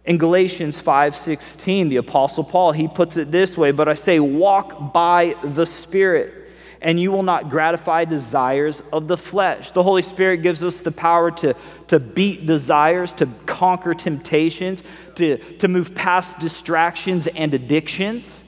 In 0.06 0.18
Galatians 0.18 0.80
5:16, 0.80 1.90
the 1.90 1.98
apostle 1.98 2.44
Paul, 2.44 2.72
he 2.72 2.88
puts 2.88 3.18
it 3.18 3.32
this 3.32 3.58
way, 3.58 3.72
but 3.72 3.88
I 3.88 3.94
say 3.94 4.20
walk 4.20 4.94
by 4.94 5.36
the 5.44 5.66
Spirit 5.66 6.34
and 6.82 7.00
you 7.00 7.12
will 7.12 7.24
not 7.24 7.50
gratify 7.50 8.06
desires 8.06 8.82
of 8.94 9.08
the 9.08 9.18
flesh. 9.18 9.72
The 9.72 9.84
Holy 9.84 10.02
Spirit 10.02 10.38
gives 10.38 10.64
us 10.64 10.78
the 10.78 10.92
power 10.92 11.30
to, 11.32 11.54
to 11.88 12.00
beat 12.00 12.46
desires, 12.46 13.12
to 13.14 13.28
conquer 13.46 13.94
temptations, 13.94 14.84
to, 15.16 15.38
to 15.58 15.68
move 15.68 15.94
past 15.94 16.40
distractions 16.40 17.28
and 17.28 17.54
addictions. 17.54 18.44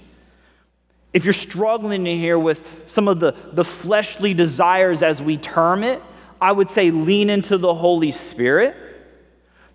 If 1.13 1.25
you're 1.25 1.33
struggling 1.33 2.05
here 2.05 2.39
with 2.39 2.65
some 2.87 3.09
of 3.09 3.19
the, 3.19 3.35
the 3.51 3.65
fleshly 3.65 4.33
desires, 4.33 5.03
as 5.03 5.21
we 5.21 5.35
term 5.35 5.83
it, 5.83 6.01
I 6.39 6.53
would 6.53 6.71
say 6.71 6.89
lean 6.89 7.29
into 7.29 7.57
the 7.57 7.73
Holy 7.73 8.11
Spirit 8.11 8.75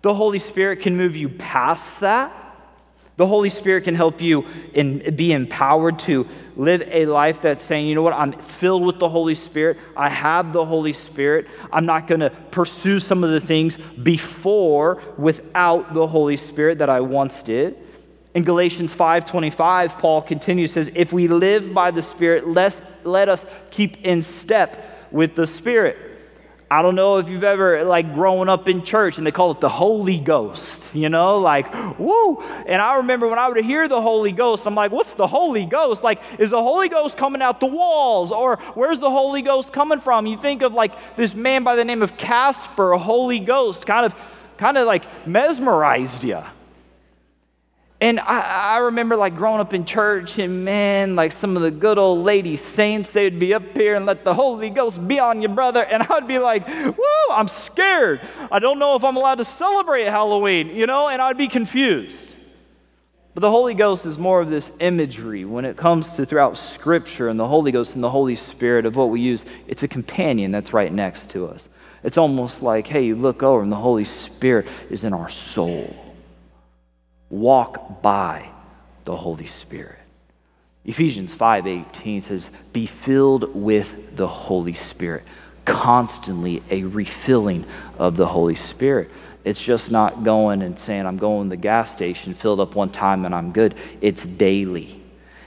the 0.01 0.13
Holy 0.13 0.39
Spirit 0.39 0.81
can 0.81 0.95
move 0.95 1.15
you 1.15 1.29
past 1.29 1.99
that. 2.01 2.31
The 3.17 3.25
Holy 3.25 3.49
Spirit 3.49 3.83
can 3.83 3.95
help 3.95 4.21
you 4.21 4.45
in, 4.75 5.15
be 5.15 5.33
empowered 5.33 5.97
to 5.99 6.27
live 6.55 6.83
a 6.85 7.07
life 7.07 7.41
that's 7.41 7.65
saying, 7.65 7.87
you 7.87 7.95
know 7.95 8.03
what, 8.03 8.13
I'm 8.13 8.31
filled 8.31 8.83
with 8.83 8.99
the 8.99 9.09
Holy 9.09 9.33
Spirit. 9.33 9.79
I 9.95 10.07
have 10.09 10.53
the 10.53 10.63
Holy 10.63 10.93
Spirit. 10.93 11.47
I'm 11.73 11.87
not 11.87 12.05
going 12.05 12.21
to 12.21 12.29
pursue 12.29 12.99
some 12.99 13.23
of 13.23 13.31
the 13.31 13.41
things 13.41 13.75
before 14.03 15.01
without 15.17 15.95
the 15.95 16.05
Holy 16.05 16.37
Spirit 16.37 16.77
that 16.77 16.91
I 16.91 17.01
once 17.01 17.41
did. 17.41 17.75
In 18.35 18.43
Galatians 18.43 18.93
5:25, 18.93 19.97
Paul 19.97 20.21
continues 20.21 20.71
says, 20.71 20.91
"If 20.93 21.11
we 21.11 21.27
live 21.27 21.73
by 21.73 21.89
the 21.89 22.03
Spirit, 22.03 22.47
let 22.47 22.79
let 23.03 23.29
us 23.29 23.43
keep 23.71 24.05
in 24.05 24.21
step 24.21 25.09
with 25.11 25.33
the 25.33 25.47
Spirit." 25.47 25.97
I 26.69 26.81
don't 26.81 26.95
know 26.95 27.17
if 27.17 27.29
you've 27.29 27.45
ever 27.45 27.85
like 27.85 28.13
grown 28.13 28.49
up 28.49 28.67
in 28.67 28.83
church 28.83 29.17
and 29.17 29.25
they 29.25 29.31
call 29.31 29.51
it 29.51 29.61
the 29.61 29.69
Holy 29.69 30.19
Ghost, 30.19 30.93
you 30.93 31.07
know, 31.07 31.39
like 31.39 31.73
woo. 31.97 32.41
And 32.65 32.81
I 32.81 32.97
remember 32.97 33.29
when 33.29 33.39
I 33.39 33.47
would 33.47 33.63
hear 33.63 33.87
the 33.87 34.01
Holy 34.01 34.33
Ghost, 34.33 34.67
I'm 34.67 34.75
like, 34.75 34.91
what's 34.91 35.13
the 35.13 35.27
Holy 35.27 35.65
Ghost? 35.65 36.03
Like, 36.03 36.21
is 36.37 36.49
the 36.49 36.61
Holy 36.61 36.89
Ghost 36.89 37.15
coming 37.15 37.41
out 37.41 37.61
the 37.61 37.67
walls, 37.67 38.33
or 38.33 38.57
where's 38.73 38.99
the 38.99 39.09
Holy 39.09 39.41
Ghost 39.41 39.71
coming 39.71 40.01
from? 40.01 40.25
You 40.25 40.35
think 40.35 40.61
of 40.61 40.73
like 40.73 40.91
this 41.15 41.33
man 41.33 41.63
by 41.63 41.77
the 41.77 41.85
name 41.85 42.01
of 42.01 42.17
Casper, 42.17 42.95
Holy 42.95 43.39
Ghost, 43.39 43.85
kind 43.85 44.05
of, 44.05 44.13
kind 44.57 44.77
of 44.77 44.85
like 44.85 45.05
mesmerized 45.25 46.25
you. 46.25 46.43
And 47.99 48.19
I, 48.19 48.75
I, 48.75 48.77
remember 48.77 49.15
like 49.15 49.35
growing 49.35 49.59
up 49.59 49.73
in 49.73 49.83
church, 49.83 50.37
and 50.37 50.63
man, 50.63 51.15
like 51.15 51.31
some 51.31 51.55
of 51.55 51.63
the 51.63 51.71
good 51.71 51.97
old 51.97 52.23
lady 52.23 52.55
saints, 52.55 53.09
they'd 53.11 53.39
be 53.39 53.55
up 53.55 53.75
here 53.75 53.95
and 53.95 54.05
let 54.05 54.23
the 54.23 54.35
Holy 54.35 54.69
Ghost 54.69 55.05
be 55.07 55.17
on 55.17 55.41
you, 55.41 55.47
brother. 55.47 55.83
And 55.83 56.03
I'd 56.03 56.27
be 56.27 56.37
like, 56.37 56.67
woo, 56.67 57.31
I'm 57.31 57.47
scared. 57.47 58.21
I 58.51 58.59
don't 58.59 58.77
know 58.77 58.95
if 58.95 59.03
I'm 59.03 59.15
allowed 59.15 59.39
to 59.39 59.45
celebrate 59.45 60.05
Halloween, 60.05 60.67
you 60.69 60.85
know, 60.85 61.09
and 61.09 61.19
I'd 61.19 61.37
be 61.37 61.47
confused. 61.47 62.35
But 63.33 63.41
the 63.41 63.49
Holy 63.49 63.73
Ghost 63.73 64.05
is 64.05 64.19
more 64.19 64.41
of 64.41 64.49
this 64.51 64.69
imagery 64.79 65.45
when 65.45 65.65
it 65.65 65.75
comes 65.75 66.09
to 66.09 66.25
throughout 66.25 66.57
Scripture 66.57 67.29
and 67.29 67.39
the 67.39 67.47
Holy 67.47 67.71
Ghost 67.71 67.95
and 67.95 68.03
the 68.03 68.11
Holy 68.11 68.35
Spirit 68.35 68.85
of 68.85 68.95
what 68.95 69.09
we 69.09 69.21
use. 69.21 69.43
It's 69.67 69.81
a 69.81 69.87
companion 69.87 70.51
that's 70.51 70.71
right 70.71 70.93
next 70.93 71.31
to 71.31 71.47
us. 71.47 71.67
It's 72.03 72.17
almost 72.17 72.61
like, 72.61 72.85
hey, 72.85 73.05
you 73.05 73.15
look 73.15 73.41
over 73.41 73.63
and 73.63 73.71
the 73.71 73.75
Holy 73.75 74.05
Spirit 74.05 74.67
is 74.91 75.03
in 75.03 75.13
our 75.13 75.29
soul 75.29 76.06
walk 77.29 78.01
by 78.01 78.49
the 79.03 79.15
Holy 79.15 79.47
Spirit. 79.47 79.99
Ephesians 80.85 81.33
5:18 81.33 82.21
says, 82.21 82.49
"Be 82.71 82.85
filled 82.85 83.53
with 83.53 84.15
the 84.15 84.27
Holy 84.27 84.73
Spirit." 84.73 85.23
Constantly 85.65 86.63
a 86.71 86.83
refilling 86.83 87.65
of 87.99 88.15
the 88.15 88.27
Holy 88.27 88.55
Spirit. 88.55 89.09
It's 89.43 89.59
just 89.61 89.91
not 89.91 90.23
going 90.23 90.61
and 90.61 90.79
saying, 90.79 91.05
I'm 91.05 91.17
going 91.17 91.49
to 91.49 91.49
the 91.51 91.61
gas 91.61 91.93
station, 91.93 92.33
filled 92.33 92.59
up 92.59 92.75
one 92.75 92.89
time, 92.89 93.23
and 93.23 93.33
I'm 93.33 93.51
good. 93.51 93.75
It's 94.01 94.25
daily. 94.25 95.01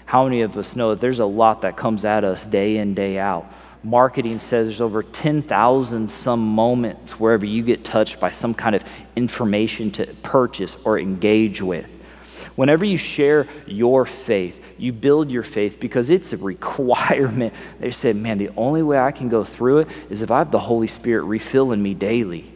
How 0.06 0.24
many 0.24 0.40
of 0.40 0.56
us 0.56 0.74
know 0.74 0.90
that 0.90 1.00
there's 1.00 1.20
a 1.20 1.26
lot 1.26 1.62
that 1.62 1.76
comes 1.76 2.04
at 2.04 2.24
us 2.24 2.44
day 2.44 2.78
in, 2.78 2.94
day 2.94 3.18
out? 3.18 3.44
Marketing 3.82 4.38
says 4.38 4.66
there's 4.66 4.80
over 4.80 5.02
10,000 5.02 6.10
some 6.10 6.40
moments 6.40 7.18
wherever 7.18 7.46
you 7.46 7.62
get 7.62 7.84
touched 7.84 8.20
by 8.20 8.30
some 8.30 8.54
kind 8.54 8.76
of 8.76 8.84
information 9.16 9.90
to 9.92 10.06
purchase 10.22 10.76
or 10.84 10.98
engage 10.98 11.62
with. 11.62 11.88
Whenever 12.56 12.84
you 12.84 12.98
share 12.98 13.46
your 13.66 14.04
faith, 14.04 14.62
you 14.76 14.92
build 14.92 15.30
your 15.30 15.42
faith 15.42 15.80
because 15.80 16.10
it's 16.10 16.32
a 16.32 16.36
requirement. 16.38 17.54
They 17.78 17.92
said, 17.92 18.16
man, 18.16 18.38
the 18.38 18.50
only 18.56 18.82
way 18.82 18.98
I 18.98 19.12
can 19.12 19.28
go 19.28 19.44
through 19.44 19.78
it 19.78 19.88
is 20.10 20.22
if 20.22 20.30
I 20.30 20.38
have 20.38 20.50
the 20.50 20.58
Holy 20.58 20.86
Spirit 20.86 21.24
refilling 21.24 21.82
me 21.82 21.94
daily 21.94 22.52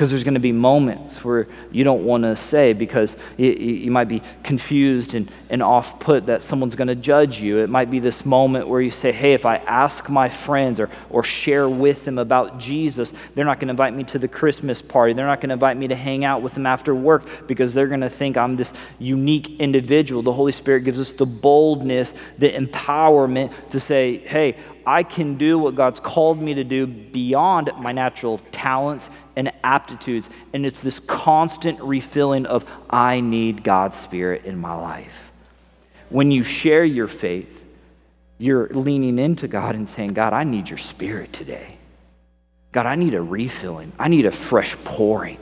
because 0.00 0.10
there's 0.10 0.24
going 0.24 0.32
to 0.32 0.40
be 0.40 0.50
moments 0.50 1.22
where 1.22 1.46
you 1.70 1.84
don't 1.84 2.04
want 2.04 2.22
to 2.22 2.34
say 2.34 2.72
because 2.72 3.16
you, 3.36 3.50
you 3.50 3.90
might 3.90 4.08
be 4.08 4.22
confused 4.42 5.12
and, 5.12 5.30
and 5.50 5.62
off 5.62 6.00
put 6.00 6.24
that 6.24 6.42
someone's 6.42 6.74
going 6.74 6.88
to 6.88 6.94
judge 6.94 7.38
you. 7.38 7.58
It 7.58 7.68
might 7.68 7.90
be 7.90 7.98
this 7.98 8.24
moment 8.24 8.66
where 8.66 8.80
you 8.80 8.90
say, 8.90 9.12
hey, 9.12 9.34
if 9.34 9.44
I 9.44 9.56
ask 9.56 10.08
my 10.08 10.30
friends 10.30 10.80
or, 10.80 10.88
or 11.10 11.22
share 11.22 11.68
with 11.68 12.06
them 12.06 12.16
about 12.16 12.58
Jesus, 12.58 13.12
they're 13.34 13.44
not 13.44 13.60
going 13.60 13.68
to 13.68 13.72
invite 13.72 13.94
me 13.94 14.04
to 14.04 14.18
the 14.18 14.26
Christmas 14.26 14.80
party. 14.80 15.12
They're 15.12 15.26
not 15.26 15.42
going 15.42 15.50
to 15.50 15.52
invite 15.52 15.76
me 15.76 15.86
to 15.88 15.96
hang 15.96 16.24
out 16.24 16.40
with 16.40 16.54
them 16.54 16.64
after 16.64 16.94
work 16.94 17.46
because 17.46 17.74
they're 17.74 17.86
going 17.86 18.00
to 18.00 18.08
think 18.08 18.38
I'm 18.38 18.56
this 18.56 18.72
unique 18.98 19.60
individual. 19.60 20.22
The 20.22 20.32
Holy 20.32 20.52
Spirit 20.52 20.84
gives 20.84 20.98
us 20.98 21.10
the 21.10 21.26
boldness, 21.26 22.14
the 22.38 22.50
empowerment 22.50 23.52
to 23.68 23.78
say, 23.78 24.16
hey, 24.16 24.56
I 24.86 25.02
can 25.02 25.36
do 25.36 25.58
what 25.58 25.74
God's 25.74 26.00
called 26.00 26.40
me 26.40 26.54
to 26.54 26.64
do 26.64 26.86
beyond 26.86 27.70
my 27.78 27.92
natural 27.92 28.40
talents 28.50 29.10
and 29.36 29.52
aptitudes. 29.64 30.28
And 30.52 30.66
it's 30.66 30.80
this 30.80 30.98
constant 31.00 31.80
refilling 31.80 32.46
of, 32.46 32.64
I 32.88 33.20
need 33.20 33.64
God's 33.64 33.98
Spirit 33.98 34.44
in 34.44 34.58
my 34.58 34.74
life. 34.74 35.30
When 36.08 36.30
you 36.30 36.42
share 36.42 36.84
your 36.84 37.08
faith, 37.08 37.56
you're 38.38 38.68
leaning 38.68 39.18
into 39.18 39.48
God 39.48 39.74
and 39.74 39.88
saying, 39.88 40.14
God, 40.14 40.32
I 40.32 40.44
need 40.44 40.68
your 40.68 40.78
Spirit 40.78 41.32
today. 41.32 41.76
God, 42.72 42.86
I 42.86 42.94
need 42.94 43.14
a 43.14 43.22
refilling, 43.22 43.92
I 43.98 44.08
need 44.08 44.26
a 44.26 44.32
fresh 44.32 44.76
pouring. 44.84 45.38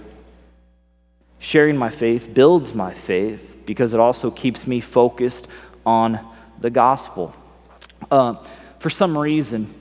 Sharing 1.40 1.76
my 1.76 1.90
faith 1.90 2.32
builds 2.34 2.74
my 2.74 2.92
faith 2.92 3.62
because 3.64 3.94
it 3.94 4.00
also 4.00 4.30
keeps 4.30 4.66
me 4.66 4.80
focused 4.80 5.46
on 5.86 6.18
the 6.60 6.70
gospel. 6.70 7.34
Uh, 8.10 8.34
for 8.80 8.90
some 8.90 9.16
reason, 9.16 9.72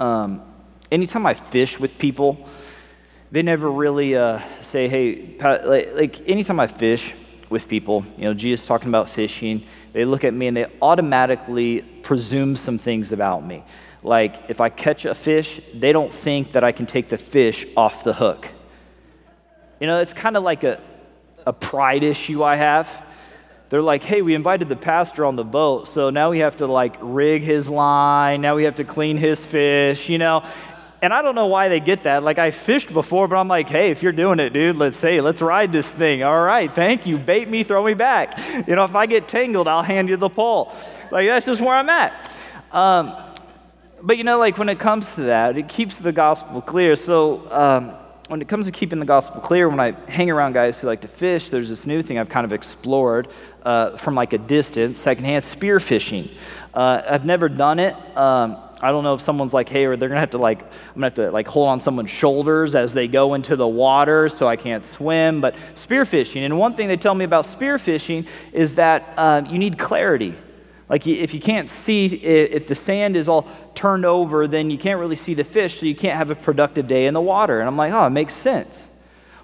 um, 0.00 0.42
anytime 0.90 1.26
I 1.26 1.34
fish 1.34 1.78
with 1.78 1.98
people, 1.98 2.48
they 3.32 3.42
never 3.42 3.70
really 3.70 4.16
uh, 4.16 4.40
say, 4.60 4.88
hey, 4.88 5.36
like, 5.40 5.94
like 5.94 6.28
anytime 6.28 6.58
I 6.58 6.66
fish 6.66 7.14
with 7.48 7.68
people, 7.68 8.04
you 8.16 8.24
know, 8.24 8.34
Jesus 8.34 8.66
talking 8.66 8.88
about 8.88 9.08
fishing, 9.08 9.62
they 9.92 10.04
look 10.04 10.24
at 10.24 10.34
me 10.34 10.46
and 10.46 10.56
they 10.56 10.66
automatically 10.82 11.82
presume 12.02 12.56
some 12.56 12.78
things 12.78 13.12
about 13.12 13.44
me. 13.44 13.62
Like 14.02 14.48
if 14.48 14.60
I 14.60 14.68
catch 14.68 15.04
a 15.04 15.14
fish, 15.14 15.60
they 15.74 15.92
don't 15.92 16.12
think 16.12 16.52
that 16.52 16.64
I 16.64 16.72
can 16.72 16.86
take 16.86 17.08
the 17.08 17.18
fish 17.18 17.66
off 17.76 18.02
the 18.02 18.12
hook. 18.12 18.48
You 19.80 19.86
know, 19.86 20.00
it's 20.00 20.12
kind 20.12 20.36
of 20.36 20.42
like 20.42 20.64
a, 20.64 20.82
a 21.46 21.52
pride 21.52 22.02
issue 22.02 22.42
I 22.42 22.56
have. 22.56 22.88
They're 23.68 23.82
like, 23.82 24.02
hey, 24.02 24.20
we 24.20 24.34
invited 24.34 24.68
the 24.68 24.76
pastor 24.76 25.24
on 25.24 25.36
the 25.36 25.44
boat, 25.44 25.86
so 25.86 26.10
now 26.10 26.30
we 26.30 26.40
have 26.40 26.56
to 26.56 26.66
like 26.66 26.96
rig 27.00 27.42
his 27.42 27.68
line, 27.68 28.40
now 28.40 28.56
we 28.56 28.64
have 28.64 28.74
to 28.76 28.84
clean 28.84 29.16
his 29.16 29.44
fish, 29.44 30.08
you 30.08 30.18
know. 30.18 30.44
And 31.02 31.14
I 31.14 31.22
don't 31.22 31.34
know 31.34 31.46
why 31.46 31.68
they 31.68 31.80
get 31.80 32.02
that. 32.02 32.22
Like, 32.22 32.38
I 32.38 32.50
fished 32.50 32.92
before, 32.92 33.26
but 33.26 33.36
I'm 33.36 33.48
like, 33.48 33.70
hey, 33.70 33.90
if 33.90 34.02
you're 34.02 34.12
doing 34.12 34.38
it, 34.38 34.50
dude, 34.50 34.76
let's 34.76 34.98
say, 34.98 35.22
let's 35.22 35.40
ride 35.40 35.72
this 35.72 35.86
thing. 35.86 36.22
All 36.22 36.42
right, 36.42 36.70
thank 36.70 37.06
you. 37.06 37.16
Bait 37.16 37.48
me, 37.48 37.64
throw 37.64 37.82
me 37.82 37.94
back. 37.94 38.38
You 38.68 38.76
know, 38.76 38.84
if 38.84 38.94
I 38.94 39.06
get 39.06 39.26
tangled, 39.26 39.66
I'll 39.66 39.82
hand 39.82 40.10
you 40.10 40.16
the 40.16 40.28
pole. 40.28 40.76
Like, 41.10 41.26
that's 41.26 41.46
just 41.46 41.60
where 41.62 41.74
I'm 41.74 41.88
at. 41.88 42.32
Um, 42.70 43.16
but, 44.02 44.18
you 44.18 44.24
know, 44.24 44.38
like, 44.38 44.58
when 44.58 44.68
it 44.68 44.78
comes 44.78 45.14
to 45.14 45.22
that, 45.22 45.56
it 45.56 45.68
keeps 45.68 45.96
the 45.96 46.12
gospel 46.12 46.60
clear. 46.60 46.96
So, 46.96 47.50
um, 47.50 47.94
when 48.28 48.40
it 48.42 48.48
comes 48.48 48.66
to 48.66 48.72
keeping 48.72 49.00
the 49.00 49.06
gospel 49.06 49.40
clear, 49.40 49.68
when 49.68 49.80
I 49.80 49.90
hang 50.08 50.30
around 50.30 50.52
guys 50.52 50.78
who 50.78 50.86
like 50.86 51.00
to 51.00 51.08
fish, 51.08 51.50
there's 51.50 51.68
this 51.68 51.84
new 51.84 52.00
thing 52.00 52.16
I've 52.16 52.28
kind 52.28 52.44
of 52.44 52.52
explored 52.52 53.26
uh, 53.64 53.96
from 53.96 54.14
like 54.14 54.32
a 54.32 54.38
distance, 54.38 55.00
secondhand 55.00 55.44
spear 55.44 55.80
fishing. 55.80 56.28
Uh, 56.72 57.02
I've 57.08 57.24
never 57.24 57.48
done 57.48 57.80
it. 57.80 57.96
Um, 58.16 58.56
I 58.82 58.90
don't 58.90 59.04
know 59.04 59.14
if 59.14 59.20
someone's 59.20 59.52
like, 59.52 59.68
hey, 59.68 59.84
or 59.84 59.96
they're 59.96 60.08
gonna 60.08 60.20
have 60.20 60.30
to 60.30 60.38
like, 60.38 60.62
I'm 60.62 60.94
gonna 60.94 61.06
have 61.06 61.14
to 61.14 61.30
like 61.30 61.46
hold 61.46 61.68
on 61.68 61.80
someone's 61.80 62.10
shoulders 62.10 62.74
as 62.74 62.94
they 62.94 63.08
go 63.08 63.34
into 63.34 63.56
the 63.56 63.68
water 63.68 64.28
so 64.28 64.48
I 64.48 64.56
can't 64.56 64.84
swim. 64.84 65.40
But 65.40 65.54
spearfishing, 65.74 66.40
and 66.40 66.58
one 66.58 66.74
thing 66.74 66.88
they 66.88 66.96
tell 66.96 67.14
me 67.14 67.24
about 67.24 67.44
spearfishing 67.44 68.26
is 68.52 68.76
that 68.76 69.12
uh, 69.16 69.42
you 69.48 69.58
need 69.58 69.78
clarity. 69.78 70.34
Like 70.88 71.06
if 71.06 71.34
you 71.34 71.40
can't 71.40 71.70
see, 71.70 72.06
if 72.06 72.66
the 72.66 72.74
sand 72.74 73.16
is 73.16 73.28
all 73.28 73.46
turned 73.74 74.04
over, 74.04 74.48
then 74.48 74.70
you 74.70 74.78
can't 74.78 74.98
really 74.98 75.14
see 75.14 75.34
the 75.34 75.44
fish, 75.44 75.78
so 75.78 75.86
you 75.86 75.94
can't 75.94 76.16
have 76.16 76.30
a 76.30 76.34
productive 76.34 76.88
day 76.88 77.06
in 77.06 77.14
the 77.14 77.20
water. 77.20 77.60
And 77.60 77.68
I'm 77.68 77.76
like, 77.76 77.92
oh, 77.92 78.06
it 78.06 78.10
makes 78.10 78.34
sense. 78.34 78.86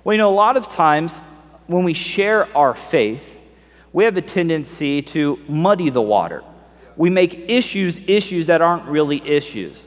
Well, 0.03 0.15
you 0.15 0.19
know, 0.19 0.31
a 0.31 0.35
lot 0.35 0.57
of 0.57 0.69
times 0.69 1.19
when 1.67 1.85
we 1.85 1.93
share 1.93 2.49
our 2.57 2.75
faith, 2.75 3.37
we 3.93 4.05
have 4.05 4.17
a 4.17 4.23
tendency 4.23 5.03
to 5.03 5.39
muddy 5.49 5.91
the 5.91 6.03
water 6.03 6.43
we 6.97 7.11
make 7.11 7.49
issues 7.49 7.99
issues 8.09 8.47
that 8.47 8.63
aren't 8.63 8.85
really 8.85 9.27
issues. 9.27 9.85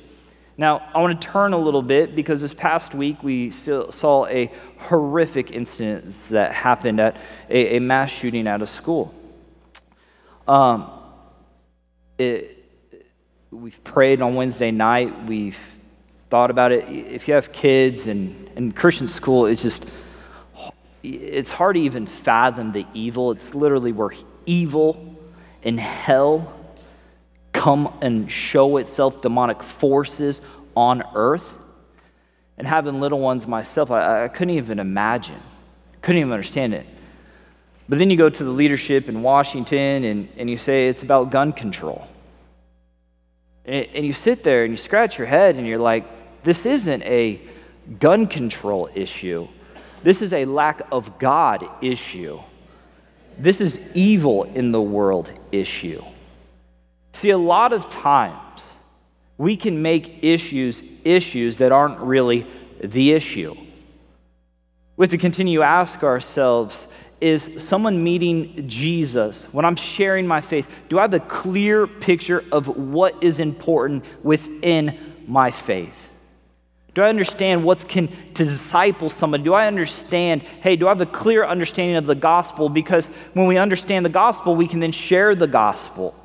Now, 0.57 0.89
I 0.93 0.99
want 0.99 1.21
to 1.21 1.27
turn 1.27 1.53
a 1.53 1.57
little 1.57 1.81
bit 1.81 2.17
because 2.17 2.41
this 2.41 2.51
past 2.51 2.93
week 2.93 3.23
we 3.23 3.49
saw 3.49 4.25
a 4.27 4.51
horrific 4.77 5.51
incident 5.51 6.11
that 6.31 6.51
happened 6.51 6.99
at 6.99 7.15
a, 7.49 7.77
a 7.77 7.79
mass 7.79 8.09
shooting 8.09 8.45
at 8.45 8.61
a 8.61 8.67
school. 8.67 9.13
Um, 10.49 10.91
it, 12.17 12.57
we've 13.51 13.81
prayed 13.85 14.21
on 14.21 14.35
Wednesday 14.35 14.69
night. 14.69 15.25
We've 15.25 15.57
thought 16.29 16.51
about 16.51 16.73
it. 16.73 16.89
If 16.89 17.29
you 17.29 17.35
have 17.35 17.53
kids 17.53 18.07
and 18.07 18.49
in 18.57 18.73
Christian 18.73 19.07
school, 19.07 19.45
it's 19.45 19.61
just, 19.61 19.85
it's 21.03 21.51
hard 21.51 21.77
to 21.77 21.81
even 21.81 22.05
fathom 22.05 22.73
the 22.73 22.85
evil. 22.93 23.31
It's 23.31 23.55
literally 23.55 23.93
where 23.93 24.11
evil 24.45 25.15
and 25.63 25.79
hell 25.79 26.58
come 27.59 27.93
and 28.01 28.31
show 28.31 28.77
itself, 28.77 29.21
demonic 29.21 29.61
forces 29.61 30.39
on 30.77 31.03
earth. 31.13 31.57
And 32.57 32.65
having 32.65 33.01
little 33.01 33.19
ones 33.19 33.45
myself, 33.47 33.91
I, 33.91 34.23
I 34.23 34.27
couldn't 34.29 34.55
even 34.55 34.79
imagine, 34.79 35.41
couldn't 36.01 36.21
even 36.21 36.31
understand 36.31 36.73
it. 36.73 36.85
But 37.89 37.99
then 37.99 38.09
you 38.09 38.15
go 38.15 38.29
to 38.29 38.43
the 38.45 38.49
leadership 38.49 39.09
in 39.09 39.21
Washington 39.21 40.05
and, 40.05 40.29
and 40.37 40.49
you 40.49 40.57
say 40.57 40.87
it's 40.87 41.03
about 41.03 41.31
gun 41.31 41.51
control. 41.51 42.07
And, 43.65 43.87
and 43.93 44.05
you 44.05 44.13
sit 44.13 44.41
there 44.41 44.63
and 44.63 44.71
you 44.71 44.77
scratch 44.77 45.17
your 45.17 45.27
head 45.27 45.55
and 45.55 45.67
you're 45.67 45.79
like, 45.79 46.05
this 46.45 46.65
isn't 46.65 47.03
a 47.03 47.41
gun 47.99 48.25
control 48.27 48.89
issue. 48.95 49.49
This 50.01 50.21
is 50.21 50.31
a 50.31 50.45
lack 50.45 50.83
of 50.93 51.19
God 51.19 51.67
issue. 51.81 52.39
This 53.37 53.59
is 53.59 53.77
evil 53.93 54.45
in 54.45 54.71
the 54.71 54.81
world 54.81 55.29
issue. 55.51 56.01
See, 57.13 57.31
a 57.31 57.37
lot 57.37 57.73
of 57.73 57.89
times 57.89 58.61
we 59.37 59.57
can 59.57 59.81
make 59.81 60.23
issues 60.23 60.81
issues 61.03 61.57
that 61.57 61.71
aren't 61.71 61.99
really 61.99 62.45
the 62.83 63.11
issue. 63.11 63.55
We 64.97 65.03
have 65.05 65.11
to 65.11 65.17
continue 65.17 65.59
to 65.59 65.63
ask 65.63 66.03
ourselves 66.03 66.85
is 67.21 67.61
someone 67.61 68.01
meeting 68.01 68.67
Jesus, 68.69 69.43
when 69.51 69.65
I'm 69.65 69.75
sharing 69.75 70.25
my 70.25 70.41
faith, 70.41 70.67
do 70.87 70.99
I 70.99 71.01
have 71.01 71.13
a 71.13 71.19
clear 71.19 71.85
picture 71.85 72.43
of 72.51 72.67
what 72.67 73.21
is 73.21 73.39
important 73.39 74.05
within 74.23 74.97
my 75.27 75.51
faith? 75.51 75.95
Do 76.95 77.01
I 77.01 77.09
understand 77.09 77.63
what's 77.63 77.83
can 77.83 78.07
to 78.33 78.45
disciple 78.45 79.09
somebody? 79.09 79.43
Do 79.43 79.53
I 79.53 79.67
understand, 79.67 80.41
hey, 80.41 80.75
do 80.75 80.87
I 80.87 80.91
have 80.91 81.01
a 81.01 81.05
clear 81.05 81.45
understanding 81.45 81.97
of 81.97 82.05
the 82.05 82.15
gospel? 82.15 82.67
Because 82.67 83.05
when 83.33 83.47
we 83.47 83.57
understand 83.57 84.05
the 84.05 84.09
gospel, 84.09 84.55
we 84.55 84.67
can 84.67 84.79
then 84.79 84.91
share 84.91 85.35
the 85.35 85.47
gospel. 85.47 86.15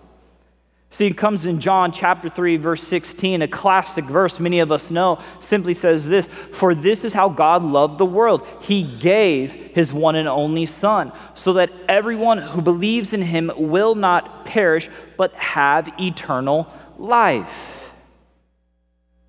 See, 0.95 1.07
it 1.07 1.17
comes 1.17 1.45
in 1.45 1.59
John 1.59 1.91
chapter 1.91 2.29
3, 2.29 2.57
verse 2.57 2.81
16, 2.85 3.43
a 3.43 3.49
classic 3.49 4.05
verse 4.05 4.39
many 4.39 4.61
of 4.61 4.71
us 4.71 4.93
know, 4.93 5.21
simply 5.41 5.75
says 5.75 6.07
this 6.07 6.29
For 6.53 6.73
this 6.73 7.03
is 7.03 7.13
how 7.13 7.31
God 7.31 7.65
loved 7.65 7.99
the 7.99 8.07
world. 8.07 8.47
He 8.61 8.85
gave 8.85 9.51
his 9.53 9.93
one 9.93 10.15
and 10.15 10.29
only 10.29 10.67
Son, 10.67 11.11
so 11.35 11.55
that 11.55 11.73
everyone 11.89 12.39
who 12.39 12.63
believes 12.63 13.13
in 13.13 13.23
him 13.23 13.51
will 13.57 13.97
not 13.97 14.45
perish, 14.45 14.89
but 15.17 15.35
have 15.35 15.89
eternal 15.99 16.73
life. 16.97 17.93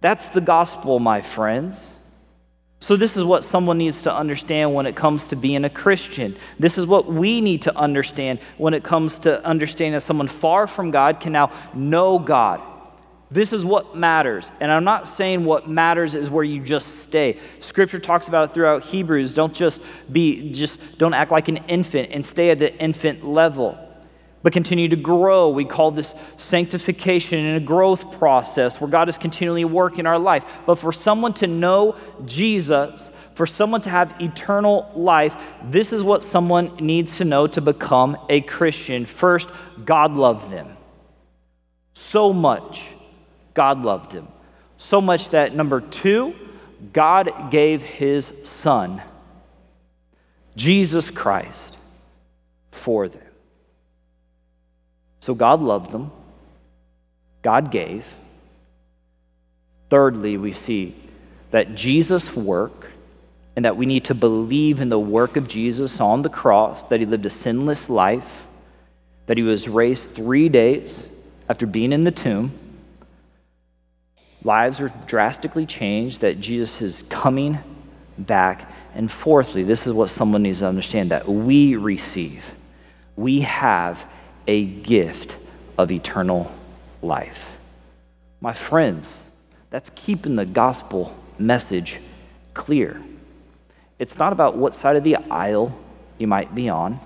That's 0.01 0.29
the 0.29 0.41
gospel, 0.41 0.99
my 0.99 1.21
friends. 1.21 1.81
So, 2.81 2.95
this 2.95 3.17
is 3.17 3.23
what 3.23 3.43
someone 3.43 3.77
needs 3.77 4.01
to 4.01 4.13
understand 4.13 4.73
when 4.75 4.85
it 4.85 4.95
comes 4.95 5.23
to 5.25 5.35
being 5.35 5.65
a 5.65 5.69
Christian. 5.69 6.35
This 6.59 6.77
is 6.77 6.85
what 6.85 7.05
we 7.05 7.41
need 7.41 7.63
to 7.63 7.75
understand 7.75 8.39
when 8.57 8.73
it 8.73 8.83
comes 8.83 9.17
to 9.19 9.43
understanding 9.43 9.93
that 9.93 10.03
someone 10.03 10.27
far 10.27 10.67
from 10.67 10.91
God 10.91 11.19
can 11.19 11.31
now 11.31 11.51
know 11.73 12.19
God. 12.19 12.61
This 13.31 13.51
is 13.53 13.65
what 13.65 13.95
matters. 13.97 14.51
And 14.59 14.71
I'm 14.71 14.83
not 14.83 15.07
saying 15.07 15.45
what 15.45 15.67
matters 15.67 16.13
is 16.13 16.29
where 16.29 16.43
you 16.43 16.61
just 16.61 16.99
stay. 16.99 17.39
Scripture 17.59 17.99
talks 17.99 18.27
about 18.27 18.49
it 18.49 18.53
throughout 18.53 18.83
Hebrews. 18.83 19.33
Don't 19.33 19.53
just 19.53 19.81
be, 20.11 20.51
just 20.51 20.79
don't 20.99 21.15
act 21.15 21.31
like 21.31 21.47
an 21.47 21.57
infant 21.67 22.11
and 22.11 22.23
stay 22.23 22.51
at 22.51 22.59
the 22.59 22.73
infant 22.77 23.25
level 23.25 23.79
but 24.45 24.53
continue 24.53 24.87
to 24.87 24.95
grow. 24.95 25.49
We 25.49 25.65
call 25.65 25.89
this 25.89 26.13
sanctification 26.37 27.43
and 27.43 27.57
a 27.57 27.65
growth 27.65 28.11
process 28.19 28.79
where 28.79 28.87
God 28.87 29.09
is 29.09 29.17
continually 29.17 29.65
working 29.65 30.05
our 30.05 30.19
life. 30.19 30.45
But 30.67 30.75
for 30.75 30.91
someone 30.91 31.33
to 31.35 31.47
know 31.47 31.95
Jesus, 32.25 33.09
for 33.33 33.47
someone 33.47 33.81
to 33.81 33.89
have 33.89 34.21
eternal 34.21 34.91
life, 34.93 35.35
this 35.63 35.91
is 35.91 36.03
what 36.03 36.23
someone 36.23 36.75
needs 36.75 37.17
to 37.17 37.25
know 37.25 37.47
to 37.47 37.59
become 37.59 38.19
a 38.29 38.41
Christian. 38.41 39.07
First, 39.07 39.49
God 39.83 40.13
loved 40.13 40.51
them. 40.51 40.77
So 41.95 42.31
much, 42.31 42.83
God 43.55 43.81
loved 43.81 44.11
him. 44.11 44.27
So 44.77 45.01
much 45.01 45.29
that, 45.29 45.55
number 45.55 45.81
two, 45.81 46.35
God 46.93 47.49
gave 47.49 47.81
his 47.81 48.31
son, 48.43 49.01
Jesus 50.55 51.09
Christ, 51.09 51.77
for 52.69 53.07
them. 53.07 53.24
So 55.25 55.33
God 55.33 55.59
loved 55.59 55.89
them, 55.89 56.11
God 57.41 57.71
gave. 57.71 58.05
Thirdly, 59.89 60.37
we 60.37 60.53
see 60.53 60.95
that 61.49 61.73
Jesus' 61.73 62.35
work 62.35 62.91
and 63.55 63.65
that 63.65 63.75
we 63.75 63.87
need 63.87 64.05
to 64.05 64.13
believe 64.13 64.81
in 64.81 64.89
the 64.89 64.99
work 64.99 65.35
of 65.35 65.47
Jesus 65.47 65.99
on 65.99 66.21
the 66.21 66.29
cross, 66.29 66.83
that 66.83 66.99
he 66.99 67.07
lived 67.07 67.25
a 67.25 67.31
sinless 67.31 67.89
life, 67.89 68.45
that 69.25 69.35
he 69.35 69.41
was 69.41 69.67
raised 69.67 70.11
three 70.11 70.47
days 70.47 71.01
after 71.49 71.65
being 71.65 71.91
in 71.91 72.03
the 72.03 72.11
tomb. 72.11 72.51
Lives 74.43 74.79
are 74.79 74.93
drastically 75.07 75.65
changed, 75.65 76.21
that 76.21 76.39
Jesus 76.39 76.79
is 76.83 77.03
coming 77.09 77.57
back. 78.15 78.71
And 78.93 79.11
fourthly, 79.11 79.63
this 79.63 79.87
is 79.87 79.93
what 79.93 80.11
someone 80.11 80.43
needs 80.43 80.59
to 80.59 80.67
understand 80.67 81.09
that 81.09 81.27
we 81.27 81.75
receive, 81.75 82.43
we 83.15 83.41
have 83.41 84.05
a 84.47 84.65
gift 84.65 85.37
of 85.77 85.91
eternal 85.91 86.51
life. 87.01 87.57
My 88.41 88.53
friends, 88.53 89.13
that's 89.69 89.89
keeping 89.95 90.35
the 90.35 90.45
gospel 90.45 91.15
message 91.37 91.99
clear. 92.53 93.01
It's 93.99 94.17
not 94.17 94.33
about 94.33 94.57
what 94.57 94.75
side 94.75 94.95
of 94.95 95.03
the 95.03 95.17
aisle 95.29 95.77
you 96.17 96.27
might 96.27 96.53
be 96.53 96.69
on. 96.69 96.99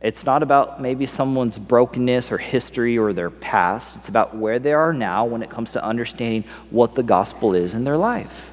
It's 0.00 0.24
not 0.24 0.42
about 0.42 0.80
maybe 0.80 1.06
someone's 1.06 1.58
brokenness 1.58 2.30
or 2.30 2.38
history 2.38 2.98
or 2.98 3.12
their 3.12 3.30
past. 3.30 3.96
It's 3.96 4.08
about 4.08 4.36
where 4.36 4.58
they 4.58 4.72
are 4.72 4.92
now 4.92 5.24
when 5.24 5.42
it 5.42 5.50
comes 5.50 5.70
to 5.72 5.82
understanding 5.82 6.44
what 6.70 6.94
the 6.94 7.02
gospel 7.02 7.54
is 7.54 7.74
in 7.74 7.84
their 7.84 7.96
life. 7.96 8.50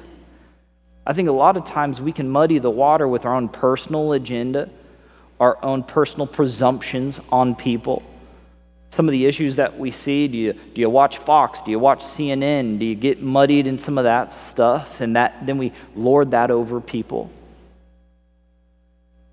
I 1.06 1.12
think 1.12 1.28
a 1.28 1.32
lot 1.32 1.56
of 1.56 1.66
times 1.66 2.00
we 2.00 2.12
can 2.12 2.30
muddy 2.30 2.58
the 2.58 2.70
water 2.70 3.06
with 3.06 3.26
our 3.26 3.34
own 3.34 3.48
personal 3.48 4.14
agenda, 4.14 4.70
our 5.38 5.62
own 5.62 5.82
personal 5.82 6.26
presumptions 6.26 7.20
on 7.30 7.54
people 7.54 8.02
some 8.94 9.08
of 9.08 9.12
the 9.12 9.26
issues 9.26 9.56
that 9.56 9.78
we 9.78 9.90
see. 9.90 10.28
Do 10.28 10.38
you, 10.38 10.52
do 10.52 10.80
you 10.80 10.88
watch 10.88 11.18
Fox? 11.18 11.60
Do 11.60 11.70
you 11.70 11.78
watch 11.78 12.00
CNN? 12.00 12.78
Do 12.78 12.84
you 12.84 12.94
get 12.94 13.20
muddied 13.20 13.66
in 13.66 13.78
some 13.78 13.98
of 13.98 14.04
that 14.04 14.32
stuff? 14.32 15.00
And 15.00 15.16
that, 15.16 15.44
then 15.44 15.58
we 15.58 15.72
lord 15.94 16.30
that 16.30 16.50
over 16.50 16.80
people. 16.80 17.30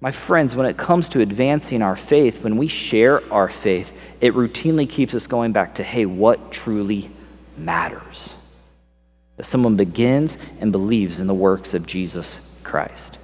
My 0.01 0.11
friends, 0.11 0.55
when 0.55 0.65
it 0.65 0.77
comes 0.77 1.07
to 1.09 1.21
advancing 1.21 1.83
our 1.83 1.95
faith, 1.95 2.43
when 2.43 2.57
we 2.57 2.67
share 2.67 3.21
our 3.31 3.47
faith, 3.47 3.91
it 4.19 4.33
routinely 4.33 4.89
keeps 4.89 5.13
us 5.13 5.27
going 5.27 5.51
back 5.51 5.75
to 5.75 5.83
hey, 5.83 6.07
what 6.07 6.51
truly 6.51 7.11
matters? 7.55 8.33
That 9.37 9.45
someone 9.45 9.77
begins 9.77 10.37
and 10.59 10.71
believes 10.71 11.19
in 11.19 11.27
the 11.27 11.35
works 11.35 11.75
of 11.75 11.85
Jesus 11.85 12.35
Christ. 12.63 13.19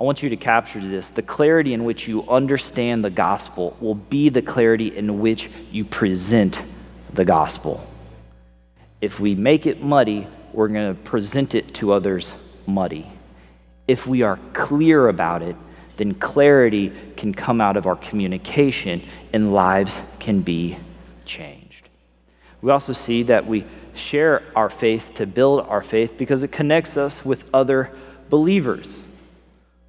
I 0.00 0.02
want 0.02 0.22
you 0.22 0.30
to 0.30 0.36
capture 0.36 0.80
this. 0.80 1.08
The 1.08 1.20
clarity 1.20 1.74
in 1.74 1.84
which 1.84 2.08
you 2.08 2.26
understand 2.26 3.04
the 3.04 3.10
gospel 3.10 3.76
will 3.80 3.96
be 3.96 4.30
the 4.30 4.40
clarity 4.40 4.96
in 4.96 5.20
which 5.20 5.50
you 5.70 5.84
present 5.84 6.58
the 7.12 7.26
gospel. 7.26 7.86
If 9.02 9.20
we 9.20 9.34
make 9.34 9.66
it 9.66 9.82
muddy, 9.82 10.26
we're 10.54 10.68
going 10.68 10.96
to 10.96 11.02
present 11.02 11.54
it 11.54 11.74
to 11.74 11.92
others 11.92 12.32
muddy. 12.66 13.12
If 13.86 14.06
we 14.06 14.22
are 14.22 14.38
clear 14.54 15.08
about 15.08 15.42
it, 15.42 15.54
then 15.98 16.14
clarity 16.14 16.94
can 17.18 17.34
come 17.34 17.60
out 17.60 17.76
of 17.76 17.86
our 17.86 17.96
communication 17.96 19.02
and 19.34 19.52
lives 19.52 19.98
can 20.18 20.40
be 20.40 20.78
changed. 21.26 21.90
We 22.62 22.70
also 22.70 22.94
see 22.94 23.24
that 23.24 23.46
we 23.46 23.66
share 23.94 24.42
our 24.56 24.70
faith 24.70 25.12
to 25.16 25.26
build 25.26 25.66
our 25.66 25.82
faith 25.82 26.14
because 26.16 26.42
it 26.42 26.50
connects 26.50 26.96
us 26.96 27.22
with 27.22 27.44
other 27.52 27.90
believers. 28.30 28.96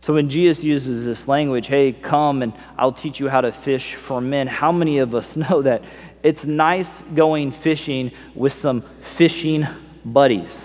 So 0.01 0.15
when 0.15 0.29
Jesus 0.29 0.63
uses 0.63 1.05
this 1.05 1.27
language, 1.27 1.67
hey, 1.67 1.93
come 1.93 2.41
and 2.41 2.53
I'll 2.75 2.91
teach 2.91 3.19
you 3.19 3.29
how 3.29 3.41
to 3.41 3.51
fish 3.51 3.93
for 3.95 4.19
men, 4.19 4.47
how 4.47 4.71
many 4.71 4.97
of 4.97 5.13
us 5.13 5.35
know 5.35 5.61
that 5.61 5.83
it's 6.23 6.43
nice 6.43 7.01
going 7.13 7.51
fishing 7.51 8.11
with 8.35 8.53
some 8.53 8.81
fishing 8.81 9.67
buddies? 10.03 10.57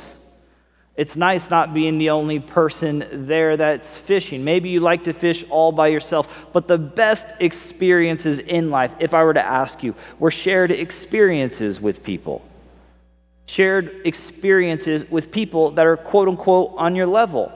It's 0.97 1.15
nice 1.15 1.51
not 1.51 1.75
being 1.75 1.99
the 1.99 2.09
only 2.09 2.41
person 2.41 3.27
there 3.27 3.59
that's 3.59 3.91
fishing. 3.91 4.43
Maybe 4.43 4.71
you 4.71 4.81
like 4.81 5.05
to 5.05 5.13
fish 5.13 5.45
all 5.51 5.71
by 5.71 5.89
yourself, 5.89 6.47
but 6.55 6.67
the 6.67 6.79
best 6.79 7.27
experiences 7.39 8.39
in 8.39 8.71
life, 8.71 8.93
if 8.99 9.13
I 9.13 9.23
were 9.23 9.35
to 9.35 9.45
ask 9.45 9.83
you, 9.83 9.95
were 10.19 10.31
shared 10.31 10.71
experiences 10.71 11.79
with 11.79 12.03
people. 12.03 12.43
Shared 13.45 14.01
experiences 14.07 15.09
with 15.11 15.31
people 15.31 15.73
that 15.73 15.85
are 15.85 15.99
quote 15.99 16.29
unquote 16.29 16.73
on 16.79 16.97
your 16.97 17.07
level. 17.07 17.53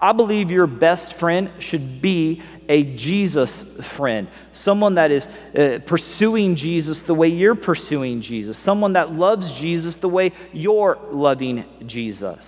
I 0.00 0.12
believe 0.12 0.50
your 0.50 0.66
best 0.66 1.14
friend 1.14 1.50
should 1.58 2.02
be 2.02 2.42
a 2.68 2.82
Jesus 2.82 3.50
friend, 3.82 4.28
someone 4.52 4.96
that 4.96 5.10
is 5.10 5.26
uh, 5.56 5.78
pursuing 5.86 6.56
Jesus 6.56 7.02
the 7.02 7.14
way 7.14 7.28
you're 7.28 7.54
pursuing 7.54 8.20
Jesus, 8.20 8.58
someone 8.58 8.94
that 8.94 9.12
loves 9.12 9.52
Jesus 9.52 9.94
the 9.94 10.08
way 10.08 10.32
you're 10.52 10.98
loving 11.10 11.64
Jesus. 11.86 12.46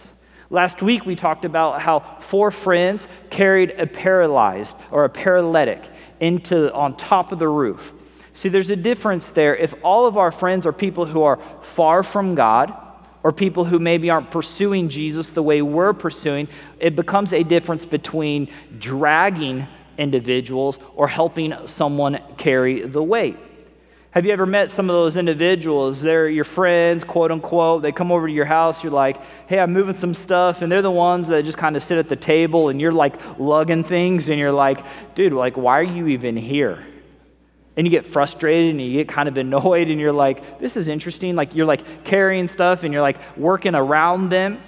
Last 0.51 0.83
week 0.83 1.07
we 1.07 1.15
talked 1.15 1.45
about 1.45 1.81
how 1.81 2.01
four 2.21 2.51
friends 2.51 3.07
carried 3.31 3.71
a 3.73 3.87
paralyzed 3.87 4.77
or 4.91 5.05
a 5.05 5.09
paralytic 5.09 5.83
into 6.21 6.73
on 6.75 6.97
top 6.97 7.33
of 7.33 7.39
the 7.39 7.49
roof. 7.49 7.93
See, 8.35 8.49
there's 8.49 8.71
a 8.71 8.77
difference 8.77 9.31
there. 9.31 9.57
If 9.57 9.75
all 9.83 10.07
of 10.07 10.17
our 10.17 10.33
friends 10.33 10.67
are 10.67 10.73
people 10.73 11.07
who 11.07 11.23
are 11.23 11.39
far 11.61 12.03
from 12.03 12.35
God, 12.35 12.75
or 13.29 13.33
people 13.33 13.67
who 13.67 13.79
maybe 13.79 14.09
aren't 14.09 14.31
pursuing 14.31 14.89
Jesus 14.89 15.33
the 15.33 15.43
way 15.43 15.61
we're 15.61 15.93
pursuing, 15.93 16.49
it 16.79 16.97
becomes 16.97 17.35
a 17.35 17.43
difference 17.43 17.85
between 17.85 18.49
dragging 18.79 19.67
individuals 19.99 20.79
or 20.95 21.09
helping 21.09 21.53
someone 21.67 22.23
carry 22.39 22.81
the 22.81 23.03
weight. 23.03 23.37
Have 24.13 24.25
you 24.25 24.33
ever 24.33 24.47
met 24.47 24.71
some 24.71 24.89
of 24.89 24.95
those 24.95 25.19
individuals? 25.19 26.01
They're 26.01 26.27
your 26.27 26.45
friends, 26.45 27.05
quote 27.05 27.31
unquote. 27.31 27.83
They 27.83 27.93
come 27.93 28.11
over 28.11 28.27
to 28.27 28.33
your 28.33 28.47
house. 28.47 28.83
You're 28.83 28.93
like, 28.93 29.21
hey, 29.47 29.59
I'm 29.61 29.75
moving 29.75 29.99
some 29.99 30.15
stuff. 30.15 30.63
And 30.63 30.73
they're 30.73 30.81
the 30.81 30.91
ones 30.91 31.29
that 31.29 31.45
just 31.45 31.59
kind 31.59 31.77
of 31.77 31.83
sit 31.83 31.99
at 31.99 32.09
the 32.09 32.17
table 32.17 32.71
and 32.71 32.81
you're 32.81 32.93
like 32.93 33.13
lugging 33.39 33.85
things. 33.85 34.31
And 34.31 34.39
you're 34.39 34.53
like, 34.53 34.83
dude, 35.15 35.35
like, 35.35 35.59
why 35.59 35.81
are 35.81 35.83
you 35.83 36.07
even 36.07 36.35
here? 36.35 36.83
And 37.79 37.87
you 37.87 37.91
get 37.91 38.05
frustrated 38.05 38.73
and 38.73 38.83
you 38.83 38.93
get 38.93 39.09
kind 39.09 39.29
of 39.29 39.39
annoyed. 39.39 39.89
And 39.89 39.99
you're 39.99 40.13
like, 40.13 40.61
this 40.61 40.77
is 40.77 40.89
interesting. 40.89 41.35
Like, 41.35 41.55
you're 41.55 41.65
like 41.65 42.05
carrying 42.05 42.49
stuff 42.49 42.85
and 42.85 42.93
you're 42.93 43.01
like 43.01 43.39
working 43.39 43.75
around 43.75 44.29
them 44.29 44.61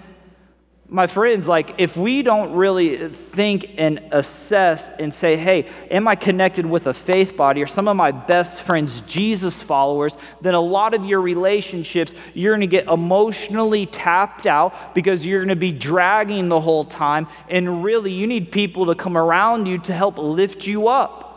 my 0.90 1.06
friends, 1.06 1.46
like 1.46 1.76
if 1.78 1.96
we 1.96 2.22
don't 2.22 2.52
really 2.52 3.08
think 3.08 3.74
and 3.78 4.00
assess 4.10 4.88
and 4.98 5.14
say, 5.14 5.36
hey, 5.36 5.68
am 5.88 6.08
I 6.08 6.16
connected 6.16 6.66
with 6.66 6.88
a 6.88 6.94
faith 6.94 7.36
body 7.36 7.62
or 7.62 7.68
some 7.68 7.86
of 7.86 7.96
my 7.96 8.10
best 8.10 8.60
friends, 8.60 9.00
Jesus 9.02 9.54
followers, 9.54 10.16
then 10.40 10.54
a 10.54 10.60
lot 10.60 10.92
of 10.92 11.04
your 11.04 11.20
relationships, 11.20 12.12
you're 12.34 12.56
to 12.56 12.66
get 12.66 12.88
emotionally 12.88 13.86
tapped 13.86 14.48
out 14.48 14.92
because 14.92 15.24
you're 15.24 15.44
to 15.44 15.54
be 15.54 15.70
dragging 15.70 16.48
the 16.48 16.60
whole 16.60 16.84
time. 16.84 17.28
And 17.48 17.84
really, 17.84 18.12
you 18.12 18.26
need 18.26 18.50
people 18.50 18.86
to 18.86 18.96
come 18.96 19.16
around 19.16 19.66
you 19.66 19.78
to 19.78 19.92
help 19.92 20.18
lift 20.18 20.66
you 20.66 20.88
up, 20.88 21.29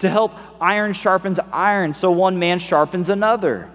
to 0.00 0.08
help 0.08 0.32
iron 0.60 0.92
sharpens 0.92 1.38
iron 1.52 1.94
so 1.94 2.10
one 2.10 2.38
man 2.38 2.58
sharpens 2.58 3.10
another. 3.10 3.70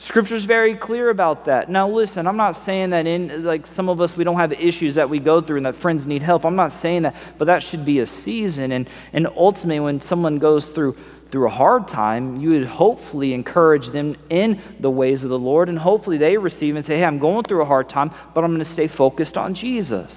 Scripture's 0.00 0.44
very 0.44 0.76
clear 0.76 1.10
about 1.10 1.46
that. 1.46 1.68
Now, 1.68 1.88
listen, 1.88 2.28
I'm 2.28 2.36
not 2.36 2.52
saying 2.52 2.90
that 2.90 3.06
in, 3.08 3.42
like, 3.42 3.66
some 3.66 3.88
of 3.88 4.00
us, 4.00 4.16
we 4.16 4.22
don't 4.22 4.36
have 4.36 4.52
issues 4.52 4.94
that 4.94 5.10
we 5.10 5.18
go 5.18 5.40
through 5.40 5.56
and 5.56 5.66
that 5.66 5.74
friends 5.74 6.06
need 6.06 6.22
help. 6.22 6.46
I'm 6.46 6.54
not 6.54 6.72
saying 6.72 7.02
that, 7.02 7.16
but 7.36 7.46
that 7.46 7.64
should 7.64 7.84
be 7.84 7.98
a 7.98 8.06
season. 8.06 8.70
And, 8.70 8.88
and 9.12 9.26
ultimately, 9.26 9.80
when 9.80 10.00
someone 10.00 10.38
goes 10.38 10.66
through, 10.66 10.96
through 11.32 11.48
a 11.48 11.50
hard 11.50 11.88
time, 11.88 12.40
you 12.40 12.50
would 12.50 12.66
hopefully 12.66 13.34
encourage 13.34 13.88
them 13.88 14.16
in 14.30 14.60
the 14.78 14.90
ways 14.90 15.24
of 15.24 15.30
the 15.30 15.38
Lord. 15.38 15.68
And 15.68 15.76
hopefully, 15.76 16.16
they 16.16 16.36
receive 16.36 16.76
and 16.76 16.86
say, 16.86 16.98
hey, 16.98 17.04
I'm 17.04 17.18
going 17.18 17.42
through 17.42 17.62
a 17.62 17.66
hard 17.66 17.88
time, 17.88 18.12
but 18.34 18.44
I'm 18.44 18.50
going 18.50 18.64
to 18.64 18.72
stay 18.72 18.86
focused 18.86 19.36
on 19.36 19.54
Jesus. 19.54 20.14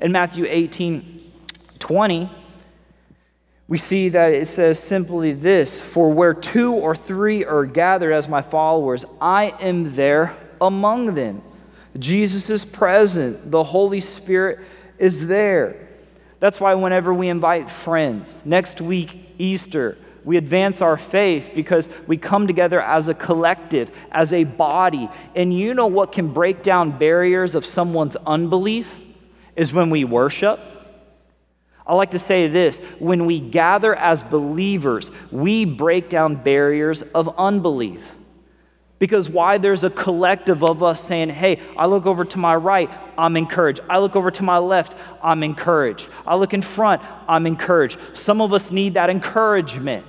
In 0.00 0.10
Matthew 0.10 0.46
18 0.48 1.18
20, 1.80 2.30
we 3.70 3.78
see 3.78 4.08
that 4.08 4.34
it 4.34 4.48
says 4.48 4.80
simply 4.80 5.32
this 5.32 5.80
For 5.80 6.12
where 6.12 6.34
two 6.34 6.74
or 6.74 6.94
three 6.96 7.44
are 7.44 7.64
gathered 7.64 8.12
as 8.12 8.28
my 8.28 8.42
followers, 8.42 9.06
I 9.20 9.54
am 9.60 9.94
there 9.94 10.36
among 10.60 11.14
them. 11.14 11.40
Jesus 11.98 12.50
is 12.50 12.64
present, 12.64 13.50
the 13.50 13.62
Holy 13.62 14.00
Spirit 14.00 14.58
is 14.98 15.26
there. 15.28 15.88
That's 16.40 16.58
why, 16.58 16.74
whenever 16.74 17.14
we 17.14 17.28
invite 17.28 17.70
friends, 17.70 18.34
next 18.44 18.80
week, 18.80 19.34
Easter, 19.38 19.96
we 20.24 20.36
advance 20.36 20.80
our 20.80 20.96
faith 20.96 21.50
because 21.54 21.88
we 22.08 22.16
come 22.16 22.48
together 22.48 22.80
as 22.80 23.08
a 23.08 23.14
collective, 23.14 23.90
as 24.10 24.32
a 24.32 24.44
body. 24.44 25.08
And 25.36 25.56
you 25.56 25.74
know 25.74 25.86
what 25.86 26.12
can 26.12 26.32
break 26.32 26.64
down 26.64 26.98
barriers 26.98 27.54
of 27.54 27.64
someone's 27.64 28.16
unbelief? 28.16 28.92
Is 29.54 29.72
when 29.72 29.90
we 29.90 30.04
worship 30.04 30.58
I 31.90 31.94
like 31.94 32.12
to 32.12 32.20
say 32.20 32.46
this 32.46 32.78
when 33.00 33.26
we 33.26 33.40
gather 33.40 33.96
as 33.96 34.22
believers, 34.22 35.10
we 35.32 35.64
break 35.64 36.08
down 36.08 36.36
barriers 36.36 37.02
of 37.02 37.36
unbelief. 37.36 38.00
Because 39.00 39.28
why? 39.28 39.58
There's 39.58 39.82
a 39.82 39.90
collective 39.90 40.62
of 40.62 40.84
us 40.84 41.02
saying, 41.02 41.30
hey, 41.30 41.58
I 41.76 41.86
look 41.86 42.06
over 42.06 42.24
to 42.24 42.38
my 42.38 42.54
right, 42.54 42.88
I'm 43.18 43.36
encouraged. 43.36 43.80
I 43.90 43.98
look 43.98 44.14
over 44.14 44.30
to 44.30 44.42
my 44.44 44.58
left, 44.58 44.94
I'm 45.20 45.42
encouraged. 45.42 46.06
I 46.24 46.36
look 46.36 46.54
in 46.54 46.62
front, 46.62 47.02
I'm 47.26 47.44
encouraged. 47.44 47.98
Some 48.14 48.40
of 48.40 48.52
us 48.52 48.70
need 48.70 48.94
that 48.94 49.10
encouragement. 49.10 50.06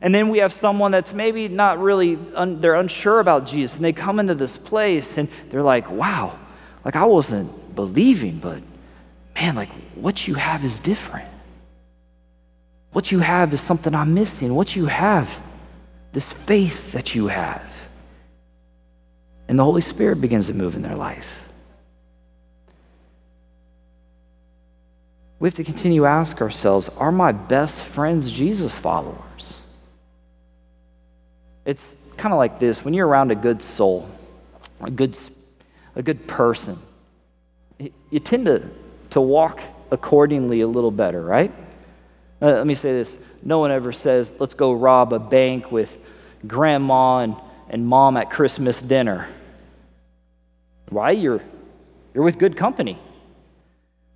And 0.00 0.14
then 0.14 0.30
we 0.30 0.38
have 0.38 0.54
someone 0.54 0.92
that's 0.92 1.12
maybe 1.12 1.46
not 1.46 1.78
really, 1.78 2.18
un- 2.34 2.62
they're 2.62 2.76
unsure 2.76 3.20
about 3.20 3.46
Jesus, 3.46 3.76
and 3.76 3.84
they 3.84 3.92
come 3.92 4.18
into 4.18 4.34
this 4.34 4.56
place 4.56 5.18
and 5.18 5.28
they're 5.50 5.62
like, 5.62 5.90
wow, 5.90 6.38
like 6.86 6.96
I 6.96 7.04
wasn't 7.04 7.74
believing, 7.74 8.38
but 8.38 8.62
man, 9.34 9.54
like 9.56 9.70
what 9.94 10.26
you 10.26 10.34
have 10.34 10.64
is 10.64 10.78
different. 10.78 11.28
What 12.92 13.10
you 13.10 13.18
have 13.18 13.52
is 13.52 13.60
something 13.60 13.94
I'm 13.94 14.14
missing. 14.14 14.54
What 14.54 14.76
you 14.76 14.86
have, 14.86 15.28
this 16.12 16.32
faith 16.32 16.92
that 16.92 17.14
you 17.14 17.26
have. 17.26 17.62
And 19.48 19.58
the 19.58 19.64
Holy 19.64 19.82
Spirit 19.82 20.20
begins 20.20 20.46
to 20.46 20.54
move 20.54 20.76
in 20.76 20.82
their 20.82 20.94
life. 20.94 21.26
We 25.40 25.48
have 25.48 25.54
to 25.56 25.64
continue 25.64 26.02
to 26.02 26.06
ask 26.06 26.40
ourselves 26.40 26.88
are 26.96 27.12
my 27.12 27.32
best 27.32 27.82
friends 27.82 28.30
Jesus 28.30 28.72
followers? 28.72 29.18
It's 31.66 31.94
kind 32.16 32.32
of 32.32 32.38
like 32.38 32.60
this 32.60 32.84
when 32.84 32.94
you're 32.94 33.08
around 33.08 33.32
a 33.32 33.34
good 33.34 33.62
soul, 33.62 34.08
a 34.80 34.90
good, 34.90 35.18
a 35.96 36.02
good 36.02 36.26
person, 36.26 36.78
you 37.78 38.20
tend 38.20 38.46
to 38.46 38.70
to 39.14 39.20
walk 39.20 39.60
accordingly 39.92 40.60
a 40.60 40.66
little 40.66 40.90
better, 40.90 41.22
right? 41.22 41.52
Uh, 42.42 42.46
let 42.46 42.66
me 42.66 42.74
say 42.74 42.90
this 42.90 43.16
no 43.44 43.60
one 43.60 43.70
ever 43.70 43.92
says, 43.92 44.32
let's 44.40 44.54
go 44.54 44.72
rob 44.72 45.12
a 45.12 45.20
bank 45.20 45.70
with 45.70 45.96
grandma 46.46 47.20
and, 47.20 47.36
and 47.70 47.86
mom 47.86 48.16
at 48.16 48.28
Christmas 48.28 48.80
dinner. 48.80 49.28
Why? 50.88 51.12
You're, 51.12 51.40
you're 52.12 52.24
with 52.24 52.38
good 52.38 52.56
company. 52.56 52.98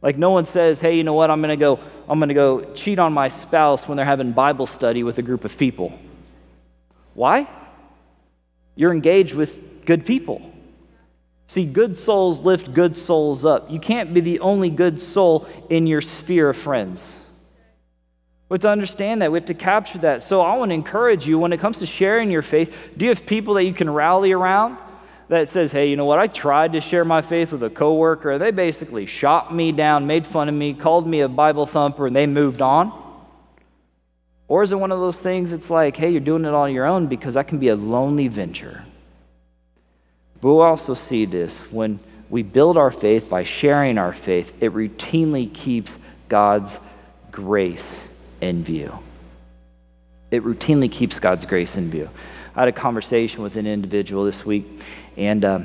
Like 0.02 0.18
no 0.18 0.30
one 0.30 0.46
says, 0.46 0.80
hey, 0.80 0.96
you 0.96 1.04
know 1.04 1.14
what, 1.14 1.30
I'm 1.30 1.40
gonna 1.40 1.56
go, 1.56 1.78
I'm 2.08 2.18
gonna 2.18 2.34
go 2.34 2.72
cheat 2.74 2.98
on 2.98 3.12
my 3.12 3.28
spouse 3.28 3.86
when 3.86 3.96
they're 3.96 4.04
having 4.04 4.32
Bible 4.32 4.66
study 4.66 5.04
with 5.04 5.18
a 5.18 5.22
group 5.22 5.44
of 5.44 5.56
people. 5.56 5.96
Why? 7.14 7.48
You're 8.74 8.92
engaged 8.92 9.34
with 9.34 9.84
good 9.84 10.04
people. 10.04 10.52
See, 11.48 11.64
good 11.64 11.98
souls 11.98 12.40
lift 12.40 12.74
good 12.74 12.96
souls 12.96 13.44
up. 13.44 13.70
You 13.70 13.80
can't 13.80 14.12
be 14.12 14.20
the 14.20 14.40
only 14.40 14.68
good 14.68 15.00
soul 15.00 15.48
in 15.70 15.86
your 15.86 16.02
sphere 16.02 16.50
of 16.50 16.58
friends. 16.58 17.10
We 18.48 18.54
have 18.54 18.60
to 18.60 18.70
understand 18.70 19.22
that. 19.22 19.32
We 19.32 19.38
have 19.38 19.46
to 19.46 19.54
capture 19.54 19.98
that. 19.98 20.22
So 20.24 20.42
I 20.42 20.56
want 20.56 20.70
to 20.70 20.74
encourage 20.74 21.26
you 21.26 21.38
when 21.38 21.52
it 21.52 21.58
comes 21.58 21.78
to 21.78 21.86
sharing 21.86 22.30
your 22.30 22.42
faith, 22.42 22.76
do 22.96 23.06
you 23.06 23.10
have 23.10 23.24
people 23.24 23.54
that 23.54 23.64
you 23.64 23.72
can 23.72 23.88
rally 23.88 24.32
around 24.32 24.76
that 25.28 25.50
says, 25.50 25.72
hey, 25.72 25.88
you 25.88 25.96
know 25.96 26.04
what? 26.04 26.18
I 26.18 26.26
tried 26.26 26.72
to 26.72 26.82
share 26.82 27.04
my 27.04 27.22
faith 27.22 27.52
with 27.52 27.62
a 27.62 27.70
coworker. 27.70 28.38
They 28.38 28.50
basically 28.50 29.06
shot 29.06 29.54
me 29.54 29.72
down, 29.72 30.06
made 30.06 30.26
fun 30.26 30.48
of 30.50 30.54
me, 30.54 30.74
called 30.74 31.06
me 31.06 31.20
a 31.20 31.28
Bible 31.28 31.66
thumper, 31.66 32.06
and 32.06 32.16
they 32.16 32.26
moved 32.26 32.60
on. 32.60 32.92
Or 34.48 34.62
is 34.62 34.72
it 34.72 34.76
one 34.76 34.92
of 34.92 35.00
those 35.00 35.18
things 35.18 35.52
it's 35.52 35.68
like, 35.70 35.96
hey, 35.96 36.10
you're 36.10 36.20
doing 36.20 36.44
it 36.44 36.54
on 36.54 36.72
your 36.72 36.86
own 36.86 37.06
because 37.06 37.34
that 37.34 37.48
can 37.48 37.58
be 37.58 37.68
a 37.68 37.76
lonely 37.76 38.28
venture? 38.28 38.84
But 40.40 40.48
we'll 40.48 40.60
also 40.60 40.94
see 40.94 41.24
this 41.24 41.56
when 41.70 42.00
we 42.30 42.42
build 42.42 42.76
our 42.76 42.90
faith 42.90 43.28
by 43.28 43.44
sharing 43.44 43.98
our 43.98 44.12
faith, 44.12 44.52
it 44.60 44.72
routinely 44.72 45.52
keeps 45.52 45.96
God's 46.28 46.76
grace 47.32 48.00
in 48.40 48.62
view. 48.62 48.98
It 50.30 50.44
routinely 50.44 50.92
keeps 50.92 51.18
God's 51.18 51.44
grace 51.44 51.76
in 51.76 51.90
view. 51.90 52.08
I 52.54 52.60
had 52.60 52.68
a 52.68 52.72
conversation 52.72 53.42
with 53.42 53.56
an 53.56 53.66
individual 53.66 54.24
this 54.24 54.44
week, 54.44 54.64
and 55.16 55.44
uh, 55.44 55.60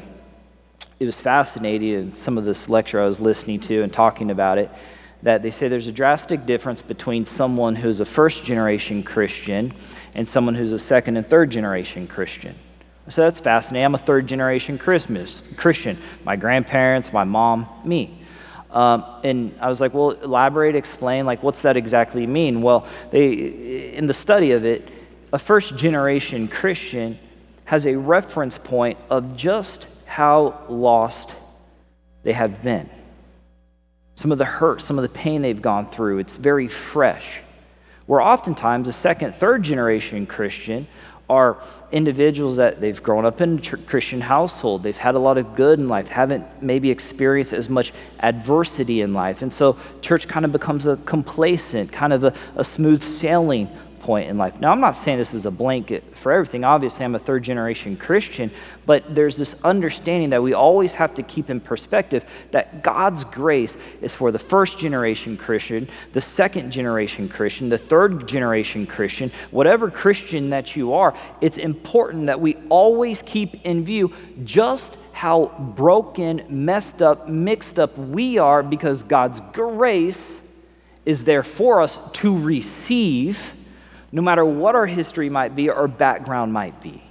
it 0.99 1.05
was 1.05 1.19
fascinating. 1.19 1.95
And 1.95 2.17
some 2.17 2.37
of 2.37 2.45
this 2.45 2.69
lecture 2.69 3.01
I 3.01 3.05
was 3.05 3.19
listening 3.19 3.59
to 3.61 3.83
and 3.83 3.91
talking 3.91 4.31
about 4.31 4.57
it, 4.57 4.69
that 5.21 5.41
they 5.41 5.51
say 5.51 5.67
there's 5.67 5.87
a 5.87 5.91
drastic 5.91 6.45
difference 6.45 6.81
between 6.81 7.25
someone 7.25 7.75
who's 7.75 7.99
a 7.99 8.05
first 8.05 8.43
generation 8.43 9.03
Christian 9.03 9.73
and 10.15 10.27
someone 10.27 10.55
who's 10.55 10.73
a 10.73 10.79
second 10.79 11.17
and 11.17 11.25
third 11.25 11.49
generation 11.49 12.07
Christian. 12.07 12.55
So 13.09 13.21
that's 13.21 13.39
fascinating. 13.39 13.85
I'm 13.85 13.95
a 13.95 13.97
third 13.97 14.27
generation 14.27 14.77
Christmas 14.77 15.41
Christian. 15.57 15.97
My 16.23 16.35
grandparents, 16.37 17.11
my 17.11 17.25
mom, 17.25 17.67
me. 17.83 18.19
Um, 18.71 19.05
and 19.23 19.55
I 19.59 19.67
was 19.67 19.81
like, 19.81 19.93
well, 19.93 20.11
elaborate, 20.11 20.75
explain, 20.75 21.25
like, 21.25 21.43
what's 21.43 21.59
that 21.59 21.77
exactly 21.77 22.25
mean? 22.25 22.61
Well, 22.61 22.87
they, 23.11 23.93
in 23.93 24.07
the 24.07 24.13
study 24.13 24.51
of 24.51 24.65
it, 24.65 24.87
a 25.31 25.37
first 25.37 25.75
generation 25.75 26.47
Christian 26.47 27.19
has 27.65 27.85
a 27.85 27.95
reference 27.95 28.57
point 28.57 28.97
of 29.09 29.35
just 29.35 29.85
how 30.05 30.61
lost 30.69 31.35
they 32.23 32.33
have 32.33 32.63
been. 32.63 32.89
Some 34.15 34.31
of 34.31 34.37
the 34.37 34.45
hurt, 34.45 34.81
some 34.81 34.97
of 34.97 35.03
the 35.03 35.09
pain 35.09 35.41
they've 35.41 35.61
gone 35.61 35.85
through, 35.85 36.19
it's 36.19 36.35
very 36.35 36.67
fresh. 36.67 37.41
Where 38.05 38.21
oftentimes 38.21 38.87
a 38.87 38.93
second, 38.93 39.35
third 39.35 39.63
generation 39.63 40.25
Christian 40.25 40.87
are 41.33 41.57
individuals 41.91 42.57
that 42.57 42.79
they've 42.79 43.01
grown 43.01 43.25
up 43.25 43.41
in 43.41 43.59
a 43.59 43.77
Christian 43.91 44.21
household. 44.21 44.83
They've 44.83 44.95
had 44.95 45.15
a 45.15 45.19
lot 45.19 45.37
of 45.37 45.55
good 45.55 45.79
in 45.79 45.87
life, 45.87 46.07
haven't 46.07 46.45
maybe 46.61 46.91
experienced 46.91 47.53
as 47.53 47.69
much 47.69 47.91
adversity 48.19 49.01
in 49.01 49.13
life. 49.13 49.41
And 49.41 49.51
so 49.51 49.77
church 50.01 50.27
kind 50.27 50.45
of 50.45 50.51
becomes 50.51 50.85
a 50.85 50.97
complacent, 50.97 51.91
kind 51.91 52.13
of 52.13 52.23
a, 52.23 52.33
a 52.55 52.63
smooth 52.63 53.03
sailing 53.03 53.67
point 54.03 54.29
in 54.29 54.37
life. 54.37 54.59
Now, 54.59 54.71
I'm 54.71 54.81
not 54.81 54.97
saying 54.97 55.17
this 55.17 55.33
is 55.33 55.45
a 55.45 55.51
blanket 55.51 56.15
for 56.17 56.31
everything. 56.31 56.65
Obviously, 56.65 57.05
I'm 57.05 57.15
a 57.15 57.19
third 57.19 57.41
generation 57.41 57.95
Christian, 57.95 58.51
but 58.85 59.15
there's 59.15 59.37
this 59.37 59.55
understanding 59.63 60.29
that 60.31 60.43
we 60.43 60.53
always 60.53 60.93
have 60.93 61.15
to 61.15 61.23
keep 61.23 61.49
in 61.49 61.61
perspective 61.61 62.25
that 62.51 62.83
God's 62.83 63.23
grace 63.23 63.77
is 64.01 64.13
for 64.13 64.31
the 64.31 64.39
first 64.39 64.77
generation 64.77 65.37
Christian, 65.37 65.87
the 66.11 66.19
second 66.19 66.71
generation 66.71 67.29
Christian, 67.29 67.69
the 67.69 67.77
third 67.77 68.27
generation 68.27 68.85
Christian, 68.85 69.31
whatever 69.51 69.89
Christian 69.89 70.49
that 70.49 70.75
you 70.75 70.93
are. 70.93 71.15
It's 71.39 71.57
important 71.57 72.25
that 72.25 72.41
we 72.41 72.57
always 72.67 73.21
keep 73.21 73.65
in 73.65 73.85
view 73.85 74.13
just 74.43 74.97
how 75.13 75.45
broken, 75.75 76.43
messed 76.49 77.01
up, 77.01 77.29
mixed 77.29 77.79
up 77.79 77.97
we 77.97 78.37
are 78.37 78.61
because 78.61 79.01
God's 79.03 79.39
grace 79.53 80.37
is 81.05 81.23
there 81.23 81.43
for 81.43 81.81
us 81.81 81.97
to 82.13 82.37
receive, 82.37 83.39
no 84.13 84.21
matter 84.21 84.45
what 84.45 84.75
our 84.75 84.85
history 84.85 85.27
might 85.27 85.55
be 85.55 85.71
or 85.71 85.87
background 85.87 86.53
might 86.53 86.79
be. 86.83 87.01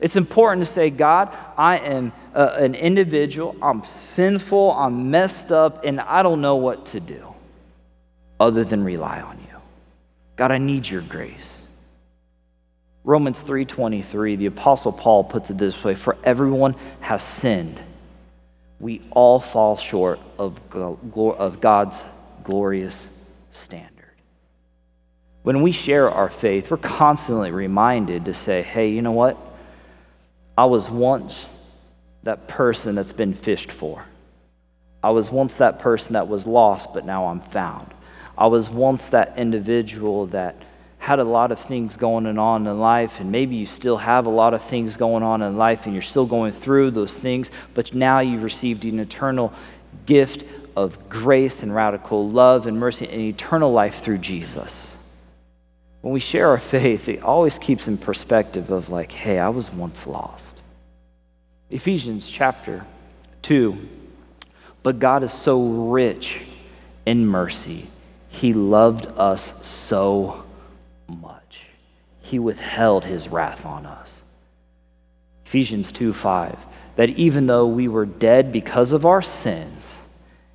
It's 0.00 0.14
important 0.14 0.64
to 0.64 0.72
say, 0.72 0.90
God, 0.90 1.36
I 1.56 1.78
am 1.78 2.12
uh, 2.32 2.54
an 2.56 2.76
individual, 2.76 3.56
I'm 3.60 3.84
sinful, 3.84 4.70
I'm 4.70 5.10
messed 5.10 5.50
up, 5.50 5.84
and 5.84 6.00
I 6.00 6.22
don't 6.22 6.40
know 6.40 6.54
what 6.54 6.86
to 6.86 7.00
do 7.00 7.34
other 8.38 8.62
than 8.62 8.84
rely 8.84 9.20
on 9.20 9.38
you. 9.38 9.58
God, 10.36 10.52
I 10.52 10.58
need 10.58 10.86
your 10.86 11.02
grace. 11.02 11.50
Romans 13.02 13.40
3:23, 13.40 14.36
the 14.36 14.46
apostle 14.46 14.92
Paul 14.92 15.24
puts 15.24 15.50
it 15.50 15.58
this 15.58 15.82
way, 15.82 15.96
for 15.96 16.16
everyone 16.22 16.76
has 17.00 17.24
sinned. 17.24 17.80
We 18.78 19.02
all 19.10 19.40
fall 19.40 19.76
short 19.76 20.20
of, 20.38 20.60
of 20.72 21.60
God's 21.60 22.00
glorious. 22.44 23.04
When 25.46 25.62
we 25.62 25.70
share 25.70 26.10
our 26.10 26.28
faith, 26.28 26.72
we're 26.72 26.76
constantly 26.78 27.52
reminded 27.52 28.24
to 28.24 28.34
say, 28.34 28.62
hey, 28.62 28.88
you 28.88 29.00
know 29.00 29.12
what? 29.12 29.38
I 30.58 30.64
was 30.64 30.90
once 30.90 31.48
that 32.24 32.48
person 32.48 32.96
that's 32.96 33.12
been 33.12 33.32
fished 33.32 33.70
for. 33.70 34.04
I 35.04 35.10
was 35.10 35.30
once 35.30 35.54
that 35.54 35.78
person 35.78 36.14
that 36.14 36.26
was 36.26 36.48
lost, 36.48 36.92
but 36.92 37.06
now 37.06 37.26
I'm 37.26 37.38
found. 37.38 37.94
I 38.36 38.48
was 38.48 38.68
once 38.68 39.10
that 39.10 39.38
individual 39.38 40.26
that 40.26 40.56
had 40.98 41.20
a 41.20 41.24
lot 41.24 41.52
of 41.52 41.60
things 41.60 41.94
going 41.94 42.26
on 42.26 42.66
in 42.66 42.80
life, 42.80 43.20
and 43.20 43.30
maybe 43.30 43.54
you 43.54 43.66
still 43.66 43.98
have 43.98 44.26
a 44.26 44.30
lot 44.30 44.52
of 44.52 44.64
things 44.64 44.96
going 44.96 45.22
on 45.22 45.42
in 45.42 45.56
life, 45.56 45.86
and 45.86 45.94
you're 45.94 46.02
still 46.02 46.26
going 46.26 46.54
through 46.54 46.90
those 46.90 47.12
things, 47.12 47.52
but 47.72 47.94
now 47.94 48.18
you've 48.18 48.42
received 48.42 48.84
an 48.84 48.98
eternal 48.98 49.52
gift 50.06 50.44
of 50.74 51.08
grace 51.08 51.62
and 51.62 51.72
radical 51.72 52.28
love 52.28 52.66
and 52.66 52.80
mercy 52.80 53.08
and 53.08 53.20
eternal 53.20 53.70
life 53.70 54.02
through 54.02 54.18
Jesus. 54.18 54.74
When 56.06 56.12
we 56.12 56.20
share 56.20 56.50
our 56.50 56.60
faith, 56.60 57.08
it 57.08 57.24
always 57.24 57.58
keeps 57.58 57.88
in 57.88 57.98
perspective 57.98 58.70
of 58.70 58.90
like, 58.90 59.10
hey, 59.10 59.40
I 59.40 59.48
was 59.48 59.72
once 59.72 60.06
lost. 60.06 60.54
Ephesians 61.68 62.30
chapter 62.30 62.86
2. 63.42 63.76
But 64.84 65.00
God 65.00 65.24
is 65.24 65.32
so 65.32 65.90
rich 65.90 66.42
in 67.06 67.26
mercy. 67.26 67.88
He 68.28 68.52
loved 68.52 69.08
us 69.18 69.66
so 69.66 70.44
much. 71.08 71.62
He 72.20 72.38
withheld 72.38 73.04
his 73.04 73.26
wrath 73.26 73.66
on 73.66 73.84
us. 73.84 74.12
Ephesians 75.44 75.90
2 75.90 76.12
5. 76.12 76.56
That 76.94 77.10
even 77.10 77.48
though 77.48 77.66
we 77.66 77.88
were 77.88 78.06
dead 78.06 78.52
because 78.52 78.92
of 78.92 79.04
our 79.04 79.22
sins, 79.22 79.92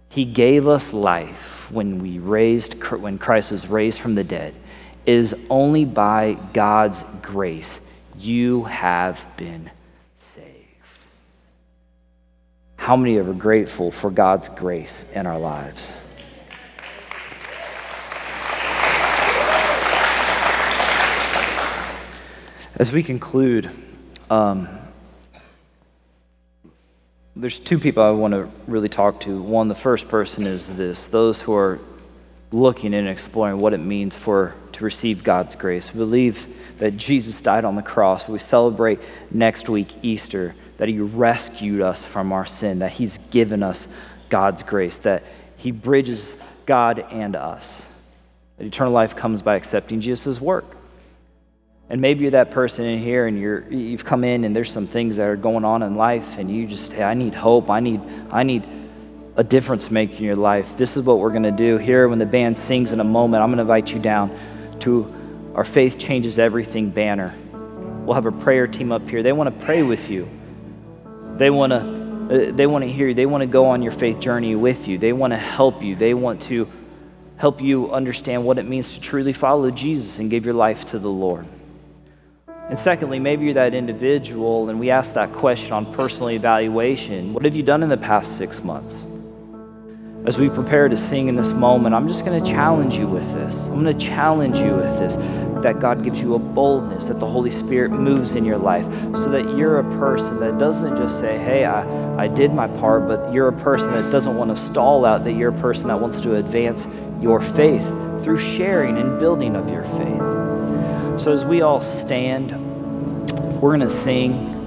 he 0.07 0.23
gave 0.23 0.65
us 0.65 0.93
life 0.93 1.69
when 1.69 1.99
we 1.99 2.19
raised 2.19 2.81
when 2.85 3.17
Christ 3.17 3.51
was 3.51 3.67
raised 3.67 3.99
from 3.99 4.15
the 4.15 4.23
dead. 4.23 4.55
Is 5.05 5.35
only 5.49 5.85
by 5.85 6.37
God's 6.53 7.03
grace 7.21 7.79
you 8.17 8.65
have 8.65 9.25
been 9.35 9.71
saved. 10.15 10.47
How 12.77 12.95
many 12.95 13.17
are 13.17 13.33
grateful 13.33 13.91
for 13.91 14.11
God's 14.11 14.49
grace 14.49 15.05
in 15.15 15.25
our 15.25 15.39
lives? 15.39 15.81
As 22.75 22.91
we 22.91 23.03
conclude, 23.03 23.69
um, 24.29 24.67
there's 27.35 27.59
two 27.59 27.77
people 27.77 28.03
I 28.03 28.09
want 28.11 28.33
to 28.33 28.49
really 28.65 28.89
talk 28.89 29.19
to. 29.21 29.41
One, 29.41 29.67
the 29.67 29.75
first 29.75 30.07
person 30.09 30.47
is 30.47 30.67
this 30.67 31.05
those 31.07 31.39
who 31.39 31.53
are 31.53 31.79
looking 32.51 32.93
and 32.93 33.07
exploring 33.07 33.59
what 33.59 33.73
it 33.73 33.79
means 33.79 34.15
for 34.15 34.55
receive 34.81 35.23
God's 35.23 35.55
grace. 35.55 35.91
We 35.93 35.99
believe 35.99 36.45
that 36.77 36.97
Jesus 36.97 37.39
died 37.39 37.63
on 37.65 37.75
the 37.75 37.81
cross. 37.81 38.27
We 38.27 38.39
celebrate 38.39 38.99
next 39.29 39.69
week 39.69 40.03
Easter 40.03 40.55
that 40.77 40.89
he 40.89 40.99
rescued 40.99 41.81
us 41.81 42.03
from 42.03 42.31
our 42.31 42.45
sin, 42.45 42.79
that 42.79 42.91
he's 42.91 43.17
given 43.29 43.61
us 43.61 43.87
God's 44.29 44.63
grace, 44.63 44.97
that 44.99 45.23
he 45.57 45.71
bridges 45.71 46.33
God 46.65 46.99
and 47.11 47.35
us. 47.35 47.71
That 48.57 48.65
eternal 48.65 48.91
life 48.91 49.15
comes 49.15 49.41
by 49.41 49.55
accepting 49.55 50.01
Jesus' 50.01 50.41
work. 50.41 50.65
And 51.89 52.01
maybe 52.01 52.21
you're 52.21 52.31
that 52.31 52.51
person 52.51 52.85
in 52.85 52.99
here 52.99 53.27
and 53.27 53.37
you're, 53.37 53.69
you've 53.69 54.05
come 54.05 54.23
in 54.23 54.43
and 54.43 54.55
there's 54.55 54.71
some 54.71 54.87
things 54.87 55.17
that 55.17 55.27
are 55.27 55.35
going 55.35 55.65
on 55.65 55.83
in 55.83 55.95
life 55.97 56.37
and 56.37 56.49
you 56.49 56.65
just, 56.65 56.91
hey, 56.93 57.03
I 57.03 57.13
need 57.13 57.35
hope. 57.35 57.69
I 57.69 57.79
need, 57.79 58.01
I 58.31 58.43
need 58.43 58.63
a 59.35 59.43
difference 59.43 59.91
maker 59.91 60.15
in 60.15 60.23
your 60.23 60.35
life. 60.35 60.77
This 60.77 60.97
is 60.97 61.03
what 61.03 61.19
we're 61.19 61.31
going 61.31 61.43
to 61.43 61.51
do 61.51 61.77
here 61.77 62.07
when 62.07 62.17
the 62.17 62.25
band 62.25 62.57
sings 62.57 62.91
in 62.91 62.99
a 63.01 63.03
moment. 63.03 63.43
I'm 63.43 63.49
going 63.49 63.57
to 63.57 63.61
invite 63.61 63.89
you 63.89 63.99
down 63.99 64.35
to 64.81 65.51
our 65.55 65.63
Faith 65.63 65.97
Changes 65.97 66.39
Everything 66.39 66.89
banner. 66.89 67.33
We'll 68.05 68.15
have 68.15 68.25
a 68.25 68.31
prayer 68.31 68.67
team 68.67 68.91
up 68.91 69.07
here. 69.09 69.23
They 69.23 69.31
want 69.31 69.57
to 69.57 69.65
pray 69.65 69.83
with 69.83 70.09
you. 70.09 70.27
They 71.37 71.49
want 71.49 71.71
to, 71.71 72.49
uh, 72.49 72.51
they 72.51 72.67
want 72.67 72.83
to 72.83 72.91
hear 72.91 73.07
you. 73.07 73.13
They 73.13 73.25
want 73.25 73.41
to 73.41 73.47
go 73.47 73.65
on 73.65 73.81
your 73.81 73.91
faith 73.91 74.19
journey 74.19 74.55
with 74.55 74.87
you. 74.87 74.97
They 74.97 75.13
want 75.13 75.33
to 75.33 75.37
help 75.37 75.81
you. 75.83 75.95
They 75.95 76.13
want 76.13 76.41
to 76.43 76.67
help 77.37 77.61
you 77.61 77.91
understand 77.91 78.45
what 78.45 78.57
it 78.57 78.67
means 78.67 78.93
to 78.93 78.99
truly 78.99 79.33
follow 79.33 79.71
Jesus 79.71 80.19
and 80.19 80.29
give 80.29 80.45
your 80.45 80.53
life 80.53 80.85
to 80.87 80.99
the 80.99 81.09
Lord. 81.09 81.47
And 82.69 82.79
secondly, 82.79 83.19
maybe 83.19 83.45
you're 83.45 83.55
that 83.55 83.73
individual 83.73 84.69
and 84.69 84.79
we 84.79 84.91
ask 84.91 85.13
that 85.15 85.31
question 85.33 85.73
on 85.73 85.91
personal 85.93 86.29
evaluation. 86.29 87.33
What 87.33 87.43
have 87.43 87.55
you 87.55 87.63
done 87.63 87.83
in 87.83 87.89
the 87.89 87.97
past 87.97 88.37
six 88.37 88.63
months? 88.63 88.95
As 90.23 90.37
we 90.37 90.49
prepare 90.49 90.87
to 90.87 90.95
sing 90.95 91.29
in 91.29 91.35
this 91.35 91.51
moment, 91.51 91.95
I'm 91.95 92.07
just 92.07 92.23
going 92.23 92.43
to 92.43 92.51
challenge 92.51 92.93
you 92.93 93.07
with 93.07 93.33
this. 93.33 93.55
I'm 93.55 93.83
going 93.83 93.97
to 93.97 94.05
challenge 94.05 94.57
you 94.57 94.75
with 94.75 94.99
this 94.99 95.15
that 95.63 95.79
God 95.79 96.03
gives 96.03 96.19
you 96.19 96.35
a 96.35 96.39
boldness, 96.39 97.05
that 97.05 97.19
the 97.19 97.27
Holy 97.27 97.49
Spirit 97.49 97.89
moves 97.89 98.33
in 98.33 98.45
your 98.45 98.57
life, 98.57 98.85
so 99.15 99.29
that 99.29 99.57
you're 99.57 99.79
a 99.79 99.83
person 99.97 100.39
that 100.39 100.59
doesn't 100.59 100.95
just 100.97 101.19
say, 101.19 101.39
Hey, 101.39 101.65
I, 101.65 102.23
I 102.23 102.27
did 102.27 102.53
my 102.53 102.67
part, 102.67 103.07
but 103.07 103.33
you're 103.33 103.47
a 103.47 103.53
person 103.61 103.91
that 103.93 104.11
doesn't 104.11 104.37
want 104.37 104.55
to 104.55 104.63
stall 104.63 105.05
out, 105.05 105.23
that 105.23 105.33
you're 105.33 105.49
a 105.49 105.59
person 105.59 105.87
that 105.87 105.99
wants 105.99 106.19
to 106.21 106.35
advance 106.35 106.85
your 107.19 107.41
faith 107.41 107.87
through 108.23 108.37
sharing 108.37 108.97
and 108.97 109.19
building 109.19 109.55
of 109.55 109.69
your 109.69 109.83
faith. 109.83 111.19
So 111.19 111.31
as 111.31 111.45
we 111.45 111.61
all 111.61 111.81
stand, 111.81 112.51
we're 113.59 113.75
going 113.75 113.79
to 113.81 113.89
sing. 113.89 114.60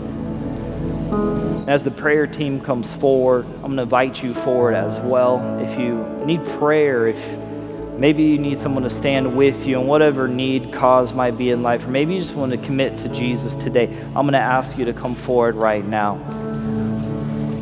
As 1.67 1.83
the 1.83 1.91
prayer 1.91 2.27
team 2.27 2.61
comes 2.61 2.93
forward, 2.93 3.47
I'm 3.47 3.63
going 3.63 3.77
to 3.77 3.83
invite 3.83 4.23
you 4.23 4.35
forward 4.35 4.75
as 4.75 5.01
well. 5.01 5.59
If 5.61 5.79
you 5.79 6.05
need 6.27 6.45
prayer, 6.59 7.09
if 7.09 7.39
maybe 7.99 8.23
you 8.23 8.39
need 8.39 8.59
someone 8.59 8.83
to 8.83 8.91
stand 8.91 9.37
with 9.37 9.67
you 9.67 9.79
and 9.79 9.89
whatever 9.89 10.29
need, 10.29 10.73
cause 10.73 11.15
might 11.15 11.39
be 11.39 11.51
in 11.51 11.63
life, 11.63 11.87
or 11.87 11.91
maybe 11.91 12.15
you 12.15 12.21
just 12.21 12.35
want 12.35 12.53
to 12.53 12.59
commit 12.59 12.99
to 12.99 13.09
Jesus 13.09 13.55
today, 13.55 13.87
I'm 14.09 14.25
going 14.25 14.33
to 14.33 14.39
ask 14.39 14.77
you 14.77 14.85
to 14.85 14.93
come 14.93 15.15
forward 15.15 15.55
right 15.55 15.85
now. 15.85 16.17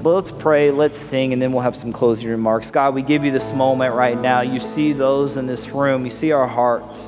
But 0.02 0.14
let's 0.14 0.32
pray, 0.32 0.72
let's 0.72 0.98
sing, 0.98 1.32
and 1.32 1.40
then 1.40 1.52
we'll 1.52 1.62
have 1.62 1.76
some 1.76 1.92
closing 1.92 2.28
remarks. 2.28 2.72
God, 2.72 2.94
we 2.94 3.02
give 3.02 3.24
you 3.24 3.30
this 3.30 3.52
moment 3.52 3.94
right 3.94 4.20
now. 4.20 4.40
You 4.40 4.58
see 4.58 4.92
those 4.92 5.36
in 5.36 5.46
this 5.46 5.68
room, 5.68 6.04
you 6.04 6.10
see 6.10 6.32
our 6.32 6.48
hearts. 6.48 6.98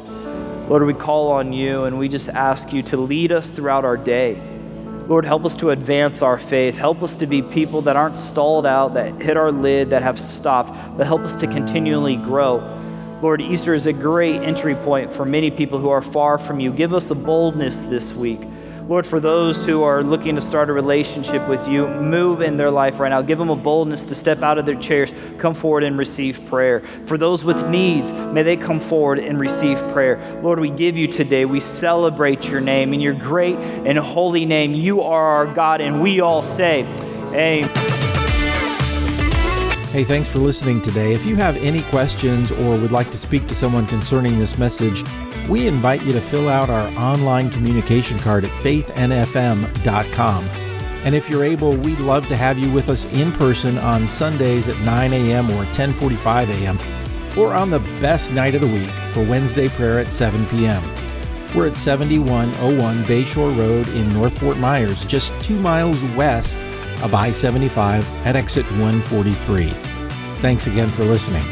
Lord, 0.68 0.84
we 0.84 0.94
call 0.94 1.32
on 1.32 1.52
you 1.52 1.84
and 1.84 1.98
we 1.98 2.08
just 2.08 2.28
ask 2.28 2.72
you 2.72 2.82
to 2.84 2.96
lead 2.96 3.32
us 3.32 3.50
throughout 3.50 3.84
our 3.84 3.96
day. 3.96 4.53
Lord, 5.06 5.26
help 5.26 5.44
us 5.44 5.54
to 5.56 5.70
advance 5.70 6.22
our 6.22 6.38
faith. 6.38 6.78
Help 6.78 7.02
us 7.02 7.14
to 7.16 7.26
be 7.26 7.42
people 7.42 7.82
that 7.82 7.94
aren't 7.94 8.16
stalled 8.16 8.64
out, 8.64 8.94
that 8.94 9.20
hit 9.20 9.36
our 9.36 9.52
lid, 9.52 9.90
that 9.90 10.02
have 10.02 10.18
stopped, 10.18 10.70
but 10.96 11.06
help 11.06 11.20
us 11.20 11.34
to 11.36 11.46
continually 11.46 12.16
grow. 12.16 12.56
Lord, 13.20 13.42
Easter 13.42 13.74
is 13.74 13.86
a 13.86 13.92
great 13.92 14.40
entry 14.42 14.74
point 14.74 15.12
for 15.12 15.26
many 15.26 15.50
people 15.50 15.78
who 15.78 15.90
are 15.90 16.00
far 16.00 16.38
from 16.38 16.58
you. 16.58 16.72
Give 16.72 16.94
us 16.94 17.10
a 17.10 17.14
boldness 17.14 17.82
this 17.84 18.12
week 18.14 18.40
Lord, 18.86 19.06
for 19.06 19.18
those 19.18 19.64
who 19.64 19.82
are 19.82 20.02
looking 20.02 20.34
to 20.34 20.42
start 20.42 20.68
a 20.68 20.72
relationship 20.74 21.48
with 21.48 21.66
you, 21.66 21.88
move 21.88 22.42
in 22.42 22.58
their 22.58 22.70
life 22.70 23.00
right 23.00 23.08
now. 23.08 23.22
Give 23.22 23.38
them 23.38 23.48
a 23.48 23.56
boldness 23.56 24.02
to 24.02 24.14
step 24.14 24.42
out 24.42 24.58
of 24.58 24.66
their 24.66 24.74
chairs, 24.74 25.10
come 25.38 25.54
forward 25.54 25.84
and 25.84 25.96
receive 25.96 26.44
prayer. 26.48 26.80
For 27.06 27.16
those 27.16 27.42
with 27.44 27.66
needs, 27.66 28.12
may 28.12 28.42
they 28.42 28.58
come 28.58 28.80
forward 28.80 29.20
and 29.20 29.40
receive 29.40 29.78
prayer. 29.94 30.38
Lord, 30.42 30.60
we 30.60 30.68
give 30.68 30.98
you 30.98 31.08
today, 31.08 31.46
we 31.46 31.60
celebrate 31.60 32.46
your 32.46 32.60
name. 32.60 32.92
In 32.92 33.00
your 33.00 33.14
great 33.14 33.56
and 33.56 33.96
holy 33.96 34.44
name, 34.44 34.74
you 34.74 35.00
are 35.00 35.24
our 35.28 35.46
God, 35.46 35.80
and 35.80 36.02
we 36.02 36.20
all 36.20 36.42
say, 36.42 36.82
Amen. 37.32 37.70
Hey, 39.92 40.04
thanks 40.04 40.28
for 40.28 40.40
listening 40.40 40.82
today. 40.82 41.14
If 41.14 41.24
you 41.24 41.36
have 41.36 41.56
any 41.56 41.82
questions 41.84 42.50
or 42.50 42.76
would 42.76 42.92
like 42.92 43.10
to 43.12 43.18
speak 43.18 43.46
to 43.46 43.54
someone 43.54 43.86
concerning 43.86 44.38
this 44.38 44.58
message, 44.58 45.04
we 45.48 45.66
invite 45.66 46.02
you 46.02 46.12
to 46.12 46.20
fill 46.20 46.48
out 46.48 46.70
our 46.70 46.88
online 46.98 47.50
communication 47.50 48.18
card 48.18 48.44
at 48.44 48.50
faithnfm.com. 48.62 50.44
And 51.04 51.14
if 51.14 51.28
you're 51.28 51.44
able, 51.44 51.76
we'd 51.76 52.00
love 52.00 52.26
to 52.28 52.36
have 52.36 52.58
you 52.58 52.72
with 52.72 52.88
us 52.88 53.04
in 53.12 53.30
person 53.32 53.76
on 53.78 54.08
Sundays 54.08 54.68
at 54.68 54.78
9 54.80 55.12
a.m. 55.12 55.50
or 55.50 55.64
10:45 55.66 56.48
a.m. 56.48 56.78
or 57.38 57.52
on 57.52 57.70
the 57.70 57.80
best 58.00 58.32
night 58.32 58.54
of 58.54 58.62
the 58.62 58.66
week 58.66 58.90
for 59.12 59.22
Wednesday 59.24 59.68
prayer 59.68 59.98
at 59.98 60.10
7 60.10 60.46
p.m. 60.46 60.82
We're 61.54 61.68
at 61.68 61.76
7101 61.76 63.04
Bayshore 63.04 63.56
Road 63.56 63.86
in 63.88 64.12
North 64.12 64.38
Fort 64.38 64.56
Myers, 64.56 65.04
just 65.04 65.32
two 65.42 65.58
miles 65.60 66.02
west 66.16 66.58
of 67.02 67.14
I 67.14 67.30
75 67.30 68.04
at 68.26 68.34
exit 68.34 68.64
143. 68.72 69.68
Thanks 70.40 70.66
again 70.66 70.88
for 70.88 71.04
listening. 71.04 71.44